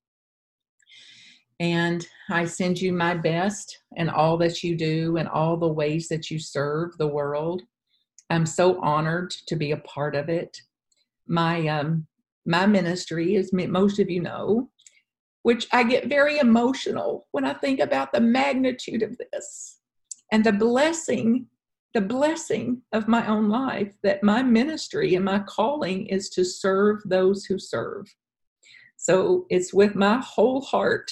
And 1.61 2.07
i 2.31 2.45
send 2.45 2.81
you 2.81 2.93
my 2.93 3.15
best 3.15 3.79
and 3.97 4.11
all 4.11 4.37
that 4.39 4.63
you 4.63 4.77
do 4.77 5.17
and 5.17 5.29
all 5.29 5.57
the 5.57 5.73
ways 5.73 6.09
that 6.09 6.31
you 6.31 6.39
serve 6.39 6.97
the 6.99 7.09
world. 7.09 7.63
I'm 8.31 8.47
so 8.47 8.81
honored 8.81 9.31
to 9.47 9.57
be 9.57 9.73
a 9.73 9.77
part 9.79 10.15
of 10.15 10.29
it. 10.29 10.57
My 11.27 11.67
um 11.69 12.07
my 12.47 12.67
ministry 12.67 13.37
as 13.37 13.53
most 13.53 13.99
of 13.99 14.11
you 14.11 14.21
know 14.21 14.69
which 15.43 15.67
i 15.73 15.83
get 15.83 16.09
very 16.09 16.39
emotional 16.39 17.27
when 17.33 17.45
i 17.45 17.53
think 17.53 17.81
about 17.81 18.13
the 18.13 18.21
magnitude 18.21 19.03
of 19.03 19.17
this 19.19 19.79
and 20.33 20.45
the 20.45 20.53
blessing 20.53 21.47
the 21.95 22.01
blessing 22.01 22.81
of 22.93 23.09
my 23.09 23.27
own 23.27 23.49
life 23.49 23.93
that 24.03 24.23
my 24.23 24.43
ministry 24.43 25.15
and 25.15 25.25
my 25.25 25.41
calling 25.41 26.07
is 26.07 26.31
to 26.31 26.45
serve 26.45 27.03
those 27.05 27.45
who 27.45 27.59
serve. 27.59 28.07
So 28.97 29.47
it's 29.51 29.75
with 29.75 29.95
my 29.95 30.19
whole 30.19 30.63
heart 30.63 31.11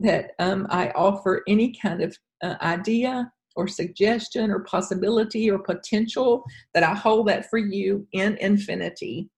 that 0.00 0.32
um, 0.38 0.66
I 0.70 0.90
offer 0.90 1.42
any 1.48 1.74
kind 1.80 2.02
of 2.02 2.16
uh, 2.42 2.56
idea 2.60 3.32
or 3.56 3.68
suggestion 3.68 4.50
or 4.50 4.64
possibility 4.64 5.50
or 5.50 5.60
potential 5.60 6.44
that 6.74 6.82
I 6.82 6.94
hold 6.94 7.28
that 7.28 7.48
for 7.48 7.58
you 7.58 8.06
in 8.12 8.36
infinity. 8.38 9.30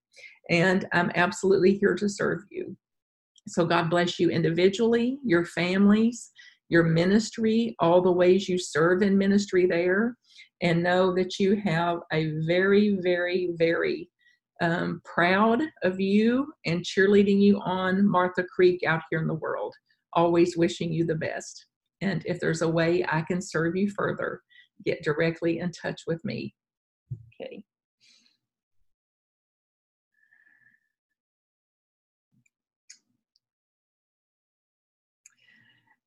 And 0.49 0.87
I'm 0.91 1.11
absolutely 1.15 1.75
here 1.75 1.95
to 1.95 2.09
serve 2.09 2.41
you. 2.49 2.75
So 3.47 3.65
God 3.65 3.89
bless 3.89 4.19
you 4.19 4.29
individually, 4.29 5.19
your 5.23 5.45
families, 5.45 6.31
your 6.69 6.83
ministry, 6.83 7.75
all 7.79 8.01
the 8.01 8.11
ways 8.11 8.49
you 8.49 8.57
serve 8.57 9.01
in 9.01 9.17
ministry 9.17 9.67
there 9.67 10.17
and 10.61 10.83
know 10.83 11.13
that 11.15 11.39
you 11.39 11.55
have 11.55 11.99
a 12.11 12.31
very, 12.47 12.97
very, 13.01 13.51
very 13.57 14.09
um, 14.61 15.01
proud 15.05 15.61
of 15.83 15.99
you 15.99 16.51
and 16.65 16.83
cheerleading 16.83 17.39
you 17.39 17.59
on 17.59 18.07
Martha 18.07 18.43
Creek 18.43 18.83
out 18.83 19.01
here 19.09 19.21
in 19.21 19.27
the 19.27 19.33
world. 19.35 19.73
Always 20.13 20.57
wishing 20.57 20.91
you 20.91 21.05
the 21.05 21.15
best. 21.15 21.65
And 22.01 22.23
if 22.25 22.39
there's 22.39 22.61
a 22.61 22.69
way 22.69 23.05
I 23.07 23.21
can 23.21 23.41
serve 23.41 23.75
you 23.75 23.89
further, 23.91 24.41
get 24.85 25.03
directly 25.03 25.59
in 25.59 25.71
touch 25.71 26.01
with 26.07 26.23
me. 26.25 26.55
Okay. 27.41 27.63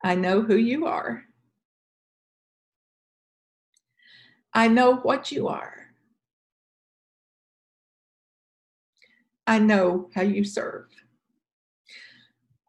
I 0.02 0.14
know 0.14 0.42
who 0.42 0.56
you 0.56 0.86
are. 0.86 1.24
I 4.52 4.68
know 4.68 4.96
what 4.96 5.30
you 5.30 5.48
are. 5.48 5.76
I 9.46 9.58
know 9.58 10.08
how 10.14 10.22
you 10.22 10.44
serve. 10.44 10.86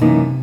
thank 0.00 0.34
you. 0.34 0.39